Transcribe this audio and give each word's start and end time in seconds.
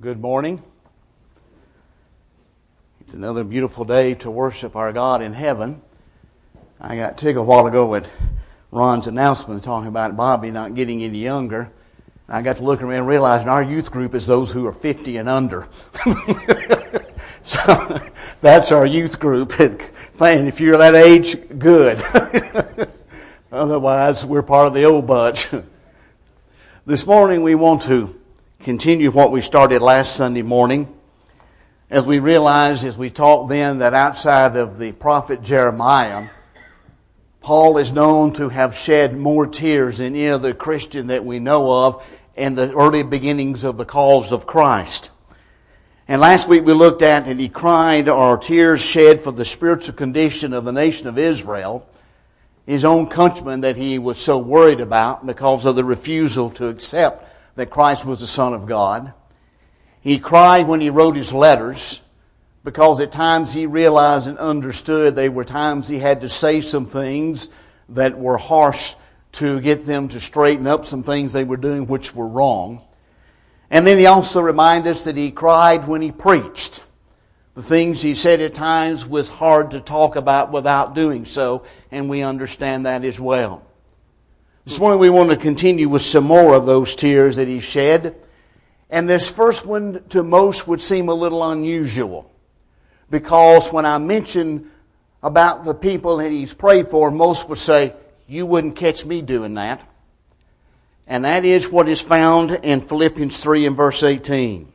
Good 0.00 0.18
morning. 0.18 0.62
It's 3.02 3.12
another 3.12 3.44
beautiful 3.44 3.84
day 3.84 4.14
to 4.14 4.30
worship 4.30 4.74
our 4.74 4.94
God 4.94 5.20
in 5.20 5.34
heaven. 5.34 5.82
I 6.80 6.96
got 6.96 7.18
tickled 7.18 7.44
a 7.44 7.46
while 7.46 7.66
ago 7.66 7.94
at 7.94 8.08
Ron's 8.70 9.08
announcement 9.08 9.62
talking 9.62 9.88
about 9.88 10.16
Bobby 10.16 10.50
not 10.50 10.74
getting 10.74 11.02
any 11.02 11.18
younger. 11.18 11.70
I 12.30 12.40
got 12.40 12.56
to 12.56 12.64
looking 12.64 12.86
around 12.86 13.00
and 13.00 13.08
realizing 13.08 13.50
our 13.50 13.62
youth 13.62 13.90
group 13.90 14.14
is 14.14 14.26
those 14.26 14.50
who 14.50 14.66
are 14.66 14.72
50 14.72 15.18
and 15.18 15.28
under. 15.28 15.68
so 17.42 18.00
that's 18.40 18.72
our 18.72 18.86
youth 18.86 19.20
group. 19.20 19.52
And 20.18 20.48
if 20.48 20.62
you're 20.62 20.78
that 20.78 20.94
age, 20.94 21.36
good. 21.58 22.00
Otherwise, 23.52 24.24
we're 24.24 24.42
part 24.42 24.66
of 24.66 24.72
the 24.72 24.84
old 24.84 25.06
bunch. 25.06 25.48
this 26.86 27.06
morning 27.06 27.42
we 27.42 27.54
want 27.54 27.82
to 27.82 28.19
continue 28.60 29.10
what 29.10 29.30
we 29.30 29.40
started 29.40 29.80
last 29.80 30.16
Sunday 30.16 30.42
morning. 30.42 30.86
As 31.88 32.06
we 32.06 32.18
realized 32.18 32.84
as 32.84 32.98
we 32.98 33.08
talked 33.08 33.48
then 33.48 33.78
that 33.78 33.94
outside 33.94 34.54
of 34.54 34.78
the 34.78 34.92
prophet 34.92 35.42
Jeremiah, 35.42 36.28
Paul 37.40 37.78
is 37.78 37.90
known 37.90 38.34
to 38.34 38.50
have 38.50 38.74
shed 38.74 39.16
more 39.16 39.46
tears 39.46 39.96
than 39.96 40.08
any 40.08 40.28
other 40.28 40.52
Christian 40.52 41.06
that 41.06 41.24
we 41.24 41.38
know 41.38 41.72
of 41.72 42.06
in 42.36 42.54
the 42.54 42.70
early 42.74 43.02
beginnings 43.02 43.64
of 43.64 43.78
the 43.78 43.86
cause 43.86 44.30
of 44.30 44.46
Christ. 44.46 45.10
And 46.06 46.20
last 46.20 46.46
week 46.46 46.66
we 46.66 46.74
looked 46.74 47.00
at 47.00 47.26
and 47.26 47.40
he 47.40 47.48
cried 47.48 48.10
or 48.10 48.36
tears 48.36 48.84
shed 48.84 49.20
for 49.20 49.32
the 49.32 49.46
spiritual 49.46 49.94
condition 49.94 50.52
of 50.52 50.66
the 50.66 50.72
nation 50.72 51.08
of 51.08 51.16
Israel, 51.16 51.88
his 52.66 52.84
own 52.84 53.06
countrymen 53.06 53.62
that 53.62 53.78
he 53.78 53.98
was 53.98 54.18
so 54.18 54.38
worried 54.38 54.82
about 54.82 55.24
because 55.24 55.64
of 55.64 55.76
the 55.76 55.84
refusal 55.84 56.50
to 56.50 56.68
accept 56.68 57.29
that 57.54 57.70
Christ 57.70 58.04
was 58.04 58.20
the 58.20 58.26
Son 58.26 58.54
of 58.54 58.66
God. 58.66 59.12
He 60.00 60.18
cried 60.18 60.66
when 60.66 60.80
he 60.80 60.90
wrote 60.90 61.16
his 61.16 61.32
letters 61.32 62.00
because 62.64 63.00
at 63.00 63.12
times 63.12 63.52
he 63.52 63.66
realized 63.66 64.26
and 64.26 64.38
understood 64.38 65.14
there 65.14 65.30
were 65.30 65.44
times 65.44 65.88
he 65.88 65.98
had 65.98 66.20
to 66.22 66.28
say 66.28 66.60
some 66.60 66.86
things 66.86 67.48
that 67.90 68.18
were 68.18 68.38
harsh 68.38 68.94
to 69.32 69.60
get 69.60 69.86
them 69.86 70.08
to 70.08 70.20
straighten 70.20 70.66
up 70.66 70.84
some 70.84 71.02
things 71.02 71.32
they 71.32 71.44
were 71.44 71.56
doing 71.56 71.86
which 71.86 72.14
were 72.14 72.26
wrong. 72.26 72.82
And 73.70 73.86
then 73.86 73.98
he 73.98 74.06
also 74.06 74.40
reminded 74.40 74.90
us 74.90 75.04
that 75.04 75.16
he 75.16 75.30
cried 75.30 75.86
when 75.86 76.02
he 76.02 76.10
preached. 76.10 76.82
The 77.54 77.62
things 77.62 78.02
he 78.02 78.14
said 78.14 78.40
at 78.40 78.54
times 78.54 79.06
was 79.06 79.28
hard 79.28 79.72
to 79.72 79.80
talk 79.80 80.16
about 80.16 80.50
without 80.50 80.94
doing 80.94 81.24
so, 81.24 81.64
and 81.90 82.08
we 82.08 82.22
understand 82.22 82.86
that 82.86 83.04
as 83.04 83.20
well. 83.20 83.64
This 84.66 84.78
morning 84.78 85.00
we 85.00 85.08
want 85.08 85.30
to 85.30 85.36
continue 85.38 85.88
with 85.88 86.02
some 86.02 86.24
more 86.24 86.52
of 86.54 86.66
those 86.66 86.94
tears 86.94 87.36
that 87.36 87.48
he 87.48 87.60
shed. 87.60 88.14
And 88.90 89.08
this 89.08 89.30
first 89.30 89.64
one 89.64 90.04
to 90.10 90.22
most 90.22 90.68
would 90.68 90.82
seem 90.82 91.08
a 91.08 91.14
little 91.14 91.42
unusual. 91.50 92.30
Because 93.08 93.72
when 93.72 93.86
I 93.86 93.96
mention 93.96 94.70
about 95.22 95.64
the 95.64 95.74
people 95.74 96.18
that 96.18 96.30
he's 96.30 96.52
prayed 96.52 96.88
for, 96.88 97.10
most 97.10 97.48
would 97.48 97.58
say, 97.58 97.94
you 98.28 98.44
wouldn't 98.44 98.76
catch 98.76 99.06
me 99.06 99.22
doing 99.22 99.54
that. 99.54 99.80
And 101.06 101.24
that 101.24 101.46
is 101.46 101.72
what 101.72 101.88
is 101.88 102.02
found 102.02 102.50
in 102.62 102.82
Philippians 102.82 103.40
3 103.40 103.66
and 103.66 103.76
verse 103.76 104.02
18. 104.02 104.70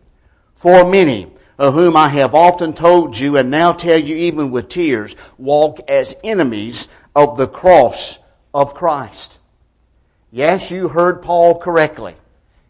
For 0.55 0.89
many, 0.89 1.31
of 1.59 1.75
whom 1.75 1.95
I 1.95 2.09
have 2.09 2.33
often 2.33 2.73
told 2.73 3.17
you 3.17 3.37
and 3.37 3.51
now 3.51 3.71
tell 3.71 3.99
you 3.99 4.15
even 4.15 4.49
with 4.49 4.67
tears, 4.67 5.15
walk 5.37 5.79
as 5.87 6.15
enemies 6.23 6.87
of 7.15 7.37
the 7.37 7.47
cross 7.47 8.17
of 8.51 8.73
Christ. 8.73 9.39
Yes, 10.35 10.69
you 10.69 10.89
heard 10.89 11.21
Paul 11.21 11.59
correctly. 11.59 12.13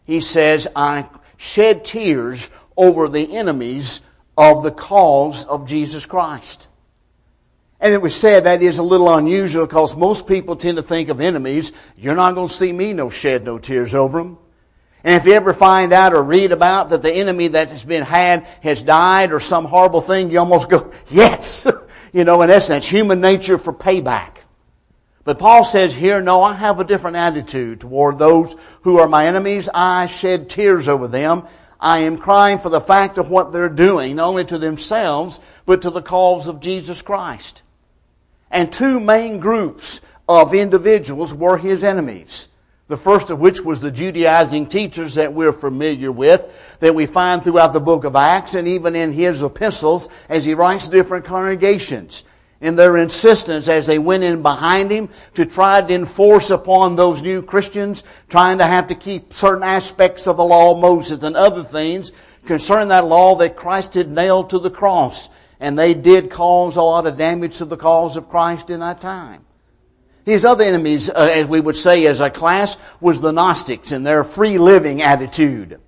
He 0.04 0.20
says, 0.20 0.68
I 0.76 1.08
shed 1.36 1.84
tears 1.84 2.48
over 2.76 3.08
the 3.08 3.36
enemies 3.36 4.02
of 4.38 4.62
the 4.62 4.70
cause 4.70 5.44
of 5.46 5.66
Jesus 5.66 6.06
Christ. 6.06 6.68
And 7.80 7.92
it 7.92 8.00
was 8.00 8.14
said 8.14 8.44
that 8.44 8.62
is 8.62 8.78
a 8.78 8.84
little 8.84 9.12
unusual 9.12 9.66
because 9.66 9.96
most 9.96 10.28
people 10.28 10.54
tend 10.54 10.76
to 10.76 10.82
think 10.84 11.08
of 11.08 11.20
enemies. 11.20 11.72
You're 11.96 12.14
not 12.14 12.36
going 12.36 12.46
to 12.46 12.54
see 12.54 12.70
me 12.70 12.92
no 12.92 13.10
shed 13.10 13.42
no 13.42 13.58
tears 13.58 13.96
over 13.96 14.18
them. 14.18 14.38
And 15.02 15.16
if 15.16 15.26
you 15.26 15.32
ever 15.32 15.52
find 15.52 15.92
out 15.92 16.12
or 16.12 16.22
read 16.22 16.52
about 16.52 16.90
that 16.90 17.02
the 17.02 17.12
enemy 17.12 17.48
that 17.48 17.72
has 17.72 17.84
been 17.84 18.04
had 18.04 18.46
has 18.62 18.80
died 18.80 19.32
or 19.32 19.40
some 19.40 19.64
horrible 19.64 20.00
thing, 20.00 20.30
you 20.30 20.38
almost 20.38 20.70
go, 20.70 20.92
yes. 21.08 21.66
you 22.12 22.22
know, 22.22 22.42
in 22.42 22.50
essence, 22.50 22.86
human 22.86 23.20
nature 23.20 23.58
for 23.58 23.72
payback. 23.72 24.36
But 25.26 25.40
Paul 25.40 25.64
says 25.64 25.92
here, 25.92 26.22
no, 26.22 26.44
I 26.44 26.52
have 26.54 26.78
a 26.78 26.84
different 26.84 27.16
attitude 27.16 27.80
toward 27.80 28.16
those 28.16 28.54
who 28.82 29.00
are 29.00 29.08
my 29.08 29.26
enemies. 29.26 29.68
I 29.74 30.06
shed 30.06 30.48
tears 30.48 30.86
over 30.86 31.08
them. 31.08 31.42
I 31.80 31.98
am 31.98 32.16
crying 32.16 32.60
for 32.60 32.68
the 32.68 32.80
fact 32.80 33.18
of 33.18 33.28
what 33.28 33.52
they're 33.52 33.68
doing, 33.68 34.14
not 34.14 34.28
only 34.28 34.44
to 34.44 34.56
themselves, 34.56 35.40
but 35.66 35.82
to 35.82 35.90
the 35.90 36.00
cause 36.00 36.46
of 36.46 36.60
Jesus 36.60 37.02
Christ. 37.02 37.64
And 38.52 38.72
two 38.72 39.00
main 39.00 39.40
groups 39.40 40.00
of 40.28 40.54
individuals 40.54 41.34
were 41.34 41.58
his 41.58 41.82
enemies. 41.82 42.48
The 42.86 42.96
first 42.96 43.28
of 43.28 43.40
which 43.40 43.60
was 43.60 43.80
the 43.80 43.90
Judaizing 43.90 44.68
teachers 44.68 45.16
that 45.16 45.34
we're 45.34 45.52
familiar 45.52 46.12
with, 46.12 46.78
that 46.78 46.94
we 46.94 47.04
find 47.04 47.42
throughout 47.42 47.72
the 47.72 47.80
book 47.80 48.04
of 48.04 48.14
Acts 48.14 48.54
and 48.54 48.68
even 48.68 48.94
in 48.94 49.10
his 49.10 49.42
epistles 49.42 50.08
as 50.28 50.44
he 50.44 50.54
writes 50.54 50.86
different 50.86 51.24
congregations 51.24 52.22
in 52.66 52.74
their 52.74 52.96
insistence 52.96 53.68
as 53.68 53.86
they 53.86 53.98
went 53.98 54.24
in 54.24 54.42
behind 54.42 54.90
him 54.90 55.08
to 55.34 55.46
try 55.46 55.80
to 55.80 55.94
enforce 55.94 56.50
upon 56.50 56.96
those 56.96 57.22
new 57.22 57.40
Christians, 57.40 58.02
trying 58.28 58.58
to 58.58 58.66
have 58.66 58.88
to 58.88 58.96
keep 58.96 59.32
certain 59.32 59.62
aspects 59.62 60.26
of 60.26 60.36
the 60.36 60.44
law 60.44 60.74
of 60.74 60.80
Moses 60.80 61.22
and 61.22 61.36
other 61.36 61.62
things 61.62 62.10
concerning 62.44 62.88
that 62.88 63.06
law 63.06 63.36
that 63.36 63.54
Christ 63.54 63.94
had 63.94 64.10
nailed 64.10 64.50
to 64.50 64.58
the 64.58 64.70
cross. 64.70 65.28
And 65.60 65.78
they 65.78 65.94
did 65.94 66.28
cause 66.28 66.74
a 66.74 66.82
lot 66.82 67.06
of 67.06 67.16
damage 67.16 67.58
to 67.58 67.64
the 67.64 67.76
cause 67.76 68.16
of 68.16 68.28
Christ 68.28 68.68
in 68.68 68.80
that 68.80 69.00
time. 69.00 69.44
His 70.24 70.44
other 70.44 70.64
enemies, 70.64 71.08
uh, 71.08 71.30
as 71.32 71.46
we 71.46 71.60
would 71.60 71.76
say 71.76 72.04
as 72.06 72.20
a 72.20 72.30
class, 72.30 72.78
was 73.00 73.20
the 73.20 73.30
Gnostics 73.30 73.92
and 73.92 74.04
their 74.04 74.24
free 74.24 74.58
living 74.58 75.02
attitude. 75.02 75.80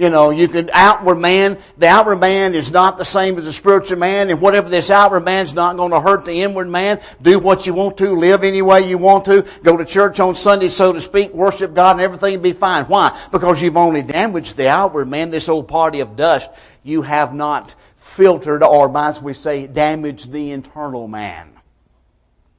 You 0.00 0.08
know, 0.08 0.30
you 0.30 0.48
can 0.48 0.70
outward 0.72 1.16
man, 1.16 1.58
the 1.76 1.86
outward 1.86 2.20
man 2.20 2.54
is 2.54 2.72
not 2.72 2.96
the 2.96 3.04
same 3.04 3.36
as 3.36 3.44
the 3.44 3.52
spiritual 3.52 3.98
man, 3.98 4.30
and 4.30 4.40
whatever 4.40 4.70
this 4.70 4.90
outward 4.90 5.26
man 5.26 5.42
is 5.42 5.52
not 5.52 5.76
going 5.76 5.90
to 5.90 6.00
hurt 6.00 6.24
the 6.24 6.40
inward 6.40 6.68
man. 6.68 7.02
Do 7.20 7.38
what 7.38 7.66
you 7.66 7.74
want 7.74 7.98
to, 7.98 8.12
live 8.12 8.42
any 8.42 8.62
way 8.62 8.88
you 8.88 8.96
want 8.96 9.26
to, 9.26 9.46
go 9.62 9.76
to 9.76 9.84
church 9.84 10.18
on 10.18 10.34
Sunday, 10.34 10.68
so 10.68 10.94
to 10.94 11.02
speak, 11.02 11.34
worship 11.34 11.74
God, 11.74 11.96
and 11.96 12.00
everything 12.00 12.40
be 12.40 12.54
fine. 12.54 12.86
Why? 12.86 13.14
Because 13.30 13.60
you've 13.60 13.76
only 13.76 14.00
damaged 14.00 14.56
the 14.56 14.70
outward 14.70 15.06
man, 15.06 15.30
this 15.30 15.50
old 15.50 15.68
party 15.68 16.00
of 16.00 16.16
dust. 16.16 16.50
You 16.82 17.02
have 17.02 17.34
not 17.34 17.74
filtered, 17.96 18.62
or 18.62 18.96
as 18.96 19.20
we 19.20 19.34
say, 19.34 19.66
damaged 19.66 20.32
the 20.32 20.52
internal 20.52 21.08
man. 21.08 21.50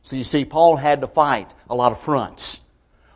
So 0.04 0.16
you 0.16 0.24
see, 0.24 0.46
Paul 0.46 0.76
had 0.76 1.02
to 1.02 1.08
fight 1.08 1.52
a 1.72 1.74
lot 1.74 1.92
of 1.92 2.00
fronts. 2.00 2.62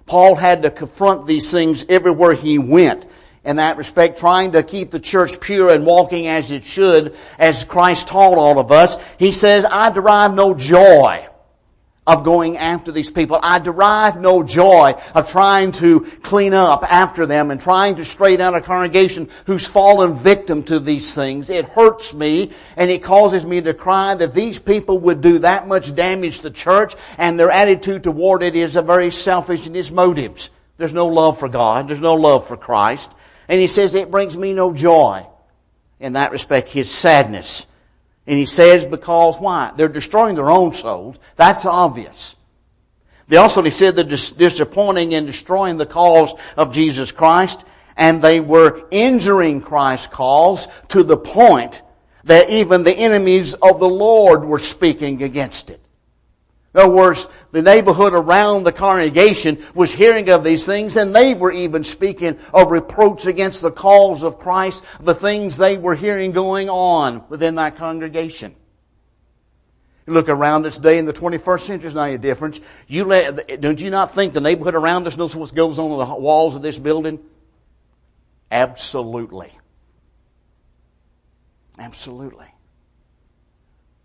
Paul 0.07 0.33
had 0.33 0.63
to 0.63 0.71
confront 0.71 1.27
these 1.27 1.51
things 1.51 1.85
everywhere 1.87 2.33
he 2.33 2.57
went 2.57 3.05
in 3.45 3.57
that 3.57 3.77
respect, 3.77 4.19
trying 4.19 4.51
to 4.53 4.63
keep 4.63 4.91
the 4.91 4.99
church 4.99 5.39
pure 5.39 5.69
and 5.69 5.85
walking 5.85 6.27
as 6.27 6.51
it 6.51 6.63
should, 6.63 7.15
as 7.37 7.63
Christ 7.63 8.07
taught 8.07 8.37
all 8.37 8.59
of 8.59 8.71
us. 8.71 8.97
He 9.17 9.31
says, 9.31 9.65
I 9.65 9.91
derive 9.91 10.33
no 10.33 10.55
joy 10.55 11.27
of 12.07 12.23
going 12.23 12.57
after 12.57 12.91
these 12.91 13.09
people. 13.09 13.39
I 13.41 13.59
derive 13.59 14.19
no 14.19 14.43
joy 14.43 14.93
of 15.15 15.29
trying 15.29 15.71
to 15.73 16.01
clean 16.21 16.53
up 16.53 16.83
after 16.91 17.25
them 17.25 17.49
and 17.49 17.59
trying 17.59 17.95
to 17.95 18.05
straighten 18.05 18.41
out 18.41 18.55
a 18.55 18.61
congregation 18.61 19.29
who's 19.47 19.67
fallen 19.67 20.13
victim 20.13 20.61
to 20.63 20.79
these 20.79 21.15
things. 21.15 21.49
It 21.49 21.65
hurts 21.65 22.13
me 22.13 22.51
and 22.77 22.91
it 22.91 23.01
causes 23.01 23.45
me 23.45 23.61
to 23.61 23.73
cry 23.73 24.13
that 24.15 24.35
these 24.35 24.59
people 24.59 24.99
would 24.99 25.21
do 25.21 25.39
that 25.39 25.67
much 25.67 25.95
damage 25.95 26.37
to 26.37 26.43
the 26.43 26.51
church 26.51 26.93
and 27.17 27.39
their 27.39 27.51
attitude 27.51 28.03
toward 28.03 28.43
it 28.43 28.55
is 28.55 28.75
a 28.75 28.83
very 28.83 29.09
selfish 29.09 29.65
in 29.65 29.75
its 29.75 29.89
motives. 29.89 30.51
There's 30.77 30.93
no 30.93 31.07
love 31.07 31.39
for 31.39 31.49
God. 31.49 31.87
There's 31.87 32.01
no 32.01 32.15
love 32.15 32.47
for 32.47 32.57
Christ. 32.57 33.15
And 33.47 33.61
he 33.61 33.67
says, 33.67 33.95
it 33.95 34.11
brings 34.11 34.37
me 34.37 34.53
no 34.53 34.73
joy. 34.73 35.25
In 35.99 36.13
that 36.13 36.31
respect, 36.31 36.69
his 36.69 36.91
sadness. 36.91 37.65
And 38.27 38.37
he 38.37 38.45
says, 38.45 38.85
because 38.85 39.37
why? 39.37 39.71
They're 39.75 39.87
destroying 39.87 40.35
their 40.35 40.49
own 40.49 40.73
souls. 40.73 41.19
That's 41.35 41.65
obvious. 41.65 42.35
They 43.27 43.37
also, 43.37 43.61
he 43.63 43.71
said, 43.71 43.95
they're 43.95 44.03
disappointing 44.03 45.13
and 45.13 45.27
destroying 45.27 45.77
the 45.77 45.85
cause 45.85 46.33
of 46.57 46.73
Jesus 46.73 47.11
Christ. 47.11 47.65
And 47.97 48.21
they 48.21 48.39
were 48.39 48.87
injuring 48.91 49.61
Christ's 49.61 50.07
cause 50.07 50.67
to 50.89 51.03
the 51.03 51.17
point 51.17 51.81
that 52.25 52.49
even 52.49 52.83
the 52.83 52.97
enemies 52.97 53.53
of 53.53 53.79
the 53.79 53.87
Lord 53.87 54.43
were 54.43 54.59
speaking 54.59 55.23
against 55.23 55.69
it. 55.69 55.79
In 56.75 56.81
other 56.81 56.93
words, 56.93 57.29
the 57.53 57.61
neighborhood 57.61 58.13
around 58.13 58.65
the 58.65 58.71
congregation 58.73 59.63
was 59.73 59.93
hearing 59.93 60.29
of 60.29 60.43
these 60.43 60.65
things 60.65 60.97
and 60.97 61.15
they 61.15 61.33
were 61.33 61.53
even 61.53 61.85
speaking 61.85 62.37
of 62.53 62.69
reproach 62.69 63.27
against 63.27 63.61
the 63.61 63.71
cause 63.71 64.23
of 64.23 64.39
Christ, 64.39 64.83
the 64.99 65.15
things 65.15 65.55
they 65.55 65.77
were 65.77 65.95
hearing 65.95 66.33
going 66.33 66.69
on 66.69 67.23
within 67.29 67.55
that 67.55 67.77
congregation. 67.77 68.53
You 70.05 70.11
look 70.11 70.27
around 70.27 70.63
this 70.63 70.77
day 70.77 70.97
in 70.97 71.05
the 71.05 71.13
21st 71.13 71.59
century, 71.61 71.81
there's 71.83 71.95
not 71.95 72.09
any 72.09 72.17
difference. 72.17 72.59
You 72.89 73.05
let, 73.05 73.61
don't 73.61 73.79
you 73.79 73.89
not 73.89 74.11
think 74.11 74.33
the 74.33 74.41
neighborhood 74.41 74.75
around 74.75 75.07
us 75.07 75.15
knows 75.15 75.33
what 75.33 75.55
goes 75.55 75.79
on 75.79 75.91
in 75.91 75.97
the 75.97 76.15
walls 76.15 76.57
of 76.57 76.61
this 76.61 76.77
building? 76.77 77.23
Absolutely. 78.51 79.49
Absolutely. 81.79 82.47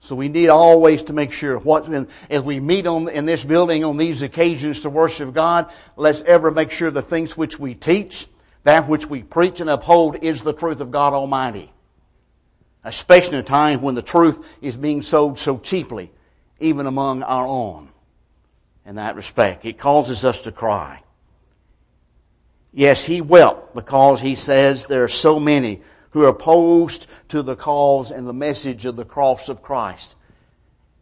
So 0.00 0.17
we 0.17 0.29
need 0.29 0.49
always 0.49 1.05
to 1.05 1.12
make 1.12 1.31
sure 1.31 1.58
what, 1.58 1.87
as 2.31 2.43
we 2.43 2.58
meet 2.58 2.87
on, 2.87 3.08
in 3.08 3.26
this 3.26 3.44
building 3.44 3.85
on 3.85 3.99
these 3.99 4.23
occasions 4.23 4.81
to 4.81 4.91
worship 4.91 5.35
God, 5.35 5.70
let's 5.97 6.23
ever 6.23 6.50
make 6.50 6.70
sure 6.70 6.91
the 6.91 7.02
things 7.02 7.37
which 7.37 7.61
we 7.61 7.75
teach, 7.75 8.26
that 8.64 8.88
which 8.88 9.06
we 9.06 9.23
preach 9.23 9.61
and 9.61 9.69
uphold 9.69 10.25
is 10.25 10.43
the 10.43 10.55
truth 10.55 10.81
of 10.81 10.91
God 10.91 11.12
Almighty. 11.12 11.70
Especially 12.82 13.37
in 13.37 13.41
a 13.41 13.47
time 13.47 13.82
when 13.82 13.94
the 13.94 14.02
truth 14.02 14.47
is 14.62 14.75
being 14.75 15.02
sold 15.02 15.38
so 15.38 15.58
cheaply, 15.58 16.11
even 16.61 16.87
among 16.87 17.23
our 17.23 17.47
own. 17.47 17.91
In 18.87 18.94
that 18.94 19.17
respect, 19.17 19.67
it 19.67 19.76
causes 19.76 20.25
us 20.25 20.41
to 20.43 20.52
cry. 20.52 21.02
Yes, 22.73 23.05
he 23.05 23.20
wept 23.20 23.75
because 23.75 24.20
he 24.20 24.35
says 24.35 24.87
there 24.87 25.05
are 25.05 25.08
so 25.08 25.38
many 25.38 25.82
who 26.11 26.25
are 26.25 26.29
opposed 26.29 27.07
to 27.29 27.43
the 27.43 27.57
cause 27.57 28.11
and 28.11 28.27
the 28.27 28.33
message 28.33 28.85
of 28.85 28.97
the 28.97 29.05
cross 29.05 29.49
of 29.49 29.62
Christ. 29.62 30.17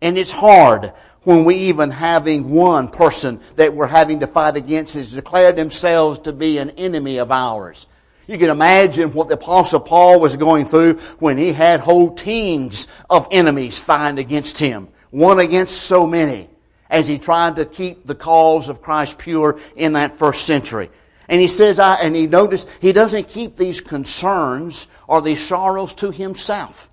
And 0.01 0.17
it's 0.17 0.33
hard 0.33 0.93
when 1.23 1.45
we 1.45 1.57
even 1.57 1.91
having 1.91 2.51
one 2.51 2.89
person 2.89 3.41
that 3.57 3.75
we're 3.75 3.87
having 3.87 4.21
to 4.21 4.27
fight 4.27 4.57
against 4.57 4.95
has 4.95 5.13
declared 5.13 5.57
themselves 5.57 6.21
to 6.21 6.33
be 6.33 6.59
an 6.59 6.71
enemy 6.71 7.19
of 7.19 7.31
ours. 7.31 7.87
You 8.27 8.39
can 8.39 8.51
imagine 8.51 9.15
what 9.15 9.29
the 9.29 9.35
apostle 9.35 9.81
Paul 9.81 10.21
was 10.21 10.37
going 10.37 10.67
through 10.67 10.99
when 11.19 11.39
he 11.39 11.53
had 11.53 11.81
whole 11.81 12.15
teams 12.15 12.87
of 13.09 13.27
enemies 13.31 13.79
fighting 13.79 14.19
against 14.19 14.59
him. 14.59 14.89
One 15.11 15.41
against 15.41 15.75
so 15.83 16.07
many 16.07 16.49
as 16.91 17.09
he 17.09 17.19
tried 17.19 17.57
to 17.57 17.65
keep 17.65 18.07
the 18.07 18.15
cause 18.15 18.69
of 18.69 18.83
Christ 18.83 19.19
pure 19.19 19.59
in 19.77 19.95
that 19.95 20.17
first 20.17 20.45
century. 20.45 20.91
And 21.29 21.41
he 21.41 21.49
says, 21.49 21.79
I, 21.79 21.97
and 21.97 22.17
he 22.17 22.27
noticed 22.27 22.69
he 22.81 22.93
doesn't 22.93 23.29
keep 23.29 23.57
these 23.57 23.81
concerns 23.81 24.89
or 25.07 25.21
these 25.21 25.45
sorrows 25.45 25.95
to 25.97 26.11
himself. 26.11 26.89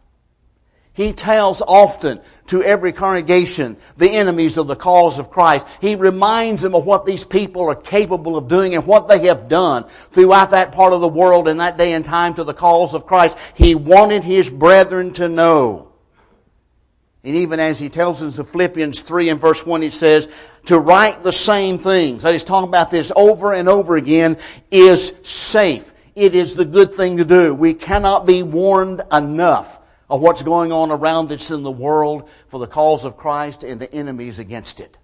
He 0.95 1.11
tells 1.11 1.61
often 1.61 2.21
to 2.47 2.63
every 2.63 2.93
congregation 2.93 3.75
the 3.97 4.11
enemies 4.11 4.57
of 4.57 4.67
the 4.67 4.77
cause 4.77 5.19
of 5.19 5.29
Christ. 5.29 5.67
He 5.81 5.95
reminds 5.95 6.61
them 6.61 6.73
of 6.73 6.85
what 6.85 7.05
these 7.05 7.25
people 7.25 7.69
are 7.69 7.75
capable 7.75 8.37
of 8.37 8.47
doing 8.47 8.75
and 8.75 8.87
what 8.87 9.09
they 9.09 9.27
have 9.27 9.49
done 9.49 9.85
throughout 10.11 10.51
that 10.51 10.71
part 10.71 10.93
of 10.93 11.01
the 11.01 11.07
world 11.09 11.49
in 11.49 11.57
that 11.57 11.77
day 11.77 11.91
and 11.93 12.05
time 12.05 12.33
to 12.35 12.45
the 12.45 12.53
cause 12.53 12.93
of 12.93 13.05
Christ. 13.05 13.37
He 13.55 13.75
wanted 13.75 14.23
his 14.23 14.49
brethren 14.49 15.11
to 15.13 15.27
know. 15.27 15.84
And 17.25 17.35
even 17.35 17.59
as 17.59 17.79
he 17.79 17.89
tells 17.89 18.21
us 18.21 18.37
in 18.37 18.45
Philippians 18.45 19.01
3 19.01 19.29
and 19.29 19.41
verse 19.41 19.65
1, 19.65 19.81
he 19.81 19.89
says, 19.89 20.29
to 20.65 20.77
write 20.77 21.23
the 21.23 21.31
same 21.31 21.79
things. 21.79 22.23
I 22.23 22.31
just 22.31 22.45
talk 22.45 22.63
about 22.63 22.91
this 22.91 23.11
over 23.15 23.51
and 23.53 23.67
over 23.67 23.95
again 23.95 24.37
is 24.69 25.15
safe. 25.23 25.91
It 26.13 26.35
is 26.35 26.55
the 26.55 26.65
good 26.65 26.93
thing 26.93 27.17
to 27.17 27.25
do. 27.25 27.55
We 27.55 27.73
cannot 27.73 28.27
be 28.27 28.43
warned 28.43 29.01
enough 29.11 29.79
of 30.07 30.21
what's 30.21 30.43
going 30.43 30.71
on 30.71 30.91
around 30.91 31.31
us 31.31 31.49
in 31.49 31.63
the 31.63 31.71
world 31.71 32.29
for 32.47 32.59
the 32.59 32.67
cause 32.67 33.03
of 33.03 33.17
Christ 33.17 33.63
and 33.63 33.81
the 33.81 33.91
enemies 33.91 34.37
against 34.37 34.79
it. 34.79 34.97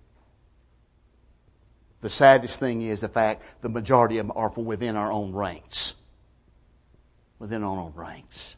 The 2.01 2.09
saddest 2.09 2.59
thing 2.59 2.83
is 2.83 3.01
the 3.01 3.07
fact 3.07 3.43
the 3.61 3.69
majority 3.69 4.19
of 4.19 4.27
them 4.27 4.37
are 4.37 4.51
from 4.51 4.65
within 4.65 4.95
our 4.95 5.11
own 5.11 5.33
ranks. 5.33 5.95
Within 7.39 7.63
our 7.63 7.79
own 7.79 7.93
ranks. 7.95 8.57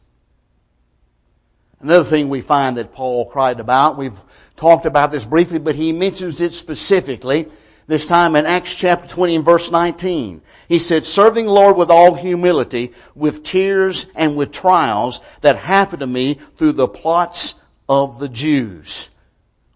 Another 1.80 2.04
thing 2.04 2.28
we 2.28 2.40
find 2.40 2.76
that 2.76 2.92
Paul 2.92 3.26
cried 3.26 3.60
about, 3.60 3.98
we've 3.98 4.18
talked 4.56 4.86
about 4.86 5.12
this 5.12 5.24
briefly, 5.24 5.58
but 5.58 5.74
he 5.74 5.92
mentions 5.92 6.40
it 6.40 6.52
specifically, 6.52 7.48
this 7.86 8.06
time 8.06 8.36
in 8.36 8.46
Acts 8.46 8.74
chapter 8.74 9.06
20 9.06 9.36
and 9.36 9.44
verse 9.44 9.70
19. 9.70 10.40
He 10.68 10.78
said, 10.78 11.04
serving 11.04 11.46
the 11.46 11.52
Lord 11.52 11.76
with 11.76 11.90
all 11.90 12.14
humility, 12.14 12.92
with 13.14 13.42
tears 13.42 14.06
and 14.14 14.36
with 14.36 14.52
trials 14.52 15.20
that 15.42 15.56
happened 15.56 16.00
to 16.00 16.06
me 16.06 16.38
through 16.56 16.72
the 16.72 16.88
plots 16.88 17.54
of 17.88 18.18
the 18.18 18.28
Jews. 18.28 19.10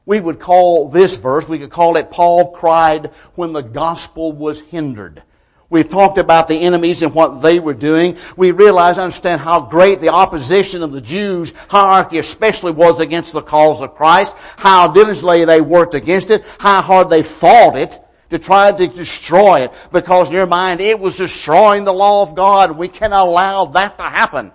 We 0.07 0.21
would 0.21 0.41
call 0.41 0.89
this 0.89 1.19
verse, 1.19 1.47
we 1.47 1.59
could 1.59 1.71
call 1.71 1.97
it 1.97 2.11
Paul 2.11 2.53
cried 2.53 3.11
when 3.35 3.53
the 3.53 3.63
gospel 3.63 4.33
was 4.33 4.61
hindered. 4.61 5.23
We've 5.71 5.89
talked 5.89 6.17
about 6.17 6.49
the 6.49 6.57
enemies 6.57 7.03
and 7.03 7.13
what 7.13 7.43
they 7.43 7.61
were 7.61 7.75
doing. 7.75 8.17
We 8.39 8.53
realize, 8.53 8.97
understand 8.97 9.43
how 9.43 9.61
great 9.61 10.01
the 10.01 10.09
opposition 10.09 10.83
of 10.83 10.93
the 10.93 11.01
Jews 11.01 11.53
hierarchy 11.69 12.19
especially 12.19 12.73
was 12.73 13.01
against 13.01 13.35
the 13.35 13.43
cause 13.43 13.83
of 13.83 13.95
Christ, 13.95 14.35
how 14.57 14.89
diligently 14.89 15.45
they 15.45 15.61
worked 15.61 15.95
against 15.95 16.31
it, 16.31 16.45
how 16.59 16.81
hard 16.81 17.11
they 17.11 17.23
fought 17.23 17.77
it 17.77 17.99
to 18.31 18.39
try 18.39 18.73
to 18.73 18.87
destroy 18.89 19.61
it 19.61 19.73
because 19.93 20.29
in 20.31 20.37
their 20.37 20.47
mind 20.47 20.81
it 20.81 20.99
was 20.99 21.17
destroying 21.17 21.85
the 21.85 21.93
law 21.93 22.23
of 22.23 22.35
God. 22.35 22.77
We 22.77 22.89
cannot 22.89 23.27
allow 23.27 23.67
that 23.67 23.99
to 23.99 24.05
happen. 24.05 24.53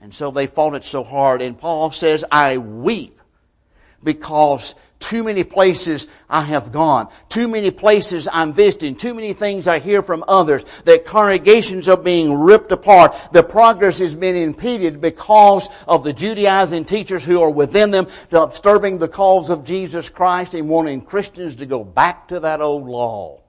And 0.00 0.12
so 0.12 0.30
they 0.30 0.46
fought 0.46 0.74
it 0.74 0.84
so 0.84 1.04
hard. 1.04 1.42
And 1.42 1.58
Paul 1.58 1.90
says, 1.90 2.24
I 2.30 2.58
weep 2.58 3.20
because 4.02 4.74
too 5.02 5.24
many 5.24 5.44
places 5.44 6.06
I 6.30 6.42
have 6.42 6.72
gone. 6.72 7.08
Too 7.28 7.48
many 7.48 7.70
places 7.70 8.28
I'm 8.32 8.52
visiting. 8.54 8.94
Too 8.94 9.12
many 9.12 9.32
things 9.32 9.66
I 9.66 9.80
hear 9.80 10.00
from 10.00 10.24
others. 10.28 10.64
That 10.84 11.04
congregations 11.04 11.88
are 11.88 11.96
being 11.96 12.32
ripped 12.32 12.72
apart. 12.72 13.14
The 13.32 13.42
progress 13.42 13.98
has 13.98 14.14
been 14.14 14.36
impeded 14.36 15.00
because 15.00 15.68
of 15.88 16.04
the 16.04 16.12
Judaizing 16.12 16.84
teachers 16.84 17.24
who 17.24 17.42
are 17.42 17.50
within 17.50 17.90
them 17.90 18.06
disturbing 18.30 18.98
the 18.98 19.08
cause 19.08 19.50
of 19.50 19.64
Jesus 19.64 20.08
Christ 20.08 20.54
and 20.54 20.68
wanting 20.68 21.02
Christians 21.02 21.56
to 21.56 21.66
go 21.66 21.84
back 21.84 22.28
to 22.28 22.40
that 22.40 22.60
old 22.60 22.86
law. 22.86 23.42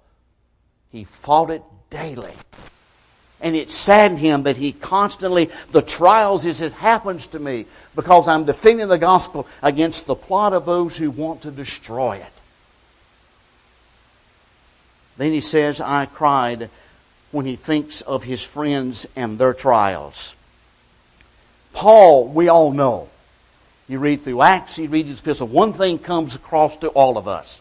He 0.90 1.04
fought 1.04 1.52
it 1.52 1.64
daily. 1.90 2.34
And 3.44 3.58
it 3.58 3.70
saddened 3.70 4.20
him 4.20 4.44
that 4.44 4.56
he 4.56 4.72
constantly, 4.72 5.50
the 5.72 5.82
trials 5.82 6.46
as 6.46 6.62
it 6.62 6.72
happens 6.72 7.28
to 7.28 7.40
me, 7.40 7.66
because 7.94 8.26
I'm 8.26 8.46
defending 8.46 8.88
the 8.88 8.98
gospel 8.98 9.46
against 9.62 10.08
the 10.08 10.16
plot 10.16 10.54
of 10.54 10.66
those 10.66 10.96
who 10.96 11.12
want 11.12 11.42
to 11.42 11.52
destroy 11.52 12.14
it. 12.14 12.42
Then 15.18 15.34
he 15.34 15.42
says, 15.42 15.82
I 15.82 16.06
cried 16.06 16.70
when 17.32 17.46
he 17.46 17.58
thinks 17.58 18.02
of 18.02 18.24
his 18.24 18.42
friends 18.42 19.06
and 19.14 19.38
their 19.38 19.54
trials. 19.54 20.36
Paul, 21.74 22.30
we 22.30 22.48
all 22.48 22.72
know. 22.72 23.10
You 23.90 24.00
read 24.00 24.22
through 24.22 24.42
Acts, 24.42 24.80
you 24.80 24.88
read 24.88 25.08
his 25.08 25.20
epistle, 25.20 25.50
one 25.50 25.74
thing 25.74 26.00
comes 26.00 26.36
across 26.36 26.78
to 26.78 26.88
all 26.90 27.18
of 27.18 27.28
us. 27.28 27.60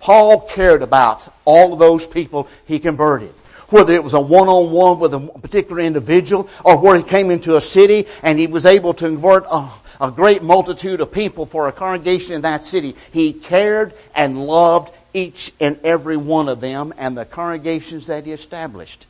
Paul 0.00 0.42
cared 0.42 0.82
about 0.82 1.32
all 1.46 1.72
of 1.72 1.78
those 1.78 2.06
people 2.06 2.46
he 2.66 2.78
converted 2.78 3.32
whether 3.74 3.92
it 3.92 4.04
was 4.04 4.12
a 4.12 4.20
one-on-one 4.20 5.00
with 5.00 5.12
a 5.14 5.18
particular 5.18 5.82
individual 5.82 6.48
or 6.64 6.78
where 6.78 6.96
he 6.96 7.02
came 7.02 7.28
into 7.28 7.56
a 7.56 7.60
city 7.60 8.06
and 8.22 8.38
he 8.38 8.46
was 8.46 8.64
able 8.64 8.94
to 8.94 9.06
convert 9.06 9.44
a, 9.50 9.68
a 10.00 10.12
great 10.12 10.44
multitude 10.44 11.00
of 11.00 11.10
people 11.10 11.44
for 11.44 11.66
a 11.66 11.72
congregation 11.72 12.36
in 12.36 12.42
that 12.42 12.64
city. 12.64 12.94
He 13.10 13.32
cared 13.32 13.92
and 14.14 14.46
loved 14.46 14.94
each 15.12 15.50
and 15.58 15.76
every 15.82 16.16
one 16.16 16.48
of 16.48 16.60
them 16.60 16.94
and 16.96 17.16
the 17.16 17.24
congregations 17.24 18.06
that 18.06 18.26
he 18.26 18.30
established. 18.30 19.06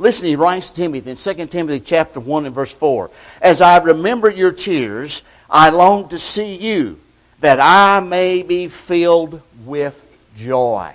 Listen, 0.00 0.26
he 0.26 0.34
writes 0.34 0.70
to 0.70 0.82
Timothy 0.82 1.12
in 1.12 1.16
2 1.16 1.46
Timothy 1.46 1.78
chapter 1.78 2.18
1 2.18 2.46
and 2.46 2.54
verse 2.54 2.74
4. 2.74 3.12
As 3.40 3.62
I 3.62 3.78
remember 3.78 4.28
your 4.28 4.50
tears, 4.50 5.22
I 5.48 5.70
long 5.70 6.08
to 6.08 6.18
see 6.18 6.56
you, 6.56 6.98
that 7.38 7.60
I 7.60 8.04
may 8.04 8.42
be 8.42 8.66
filled 8.66 9.40
with 9.64 10.04
joy. 10.36 10.94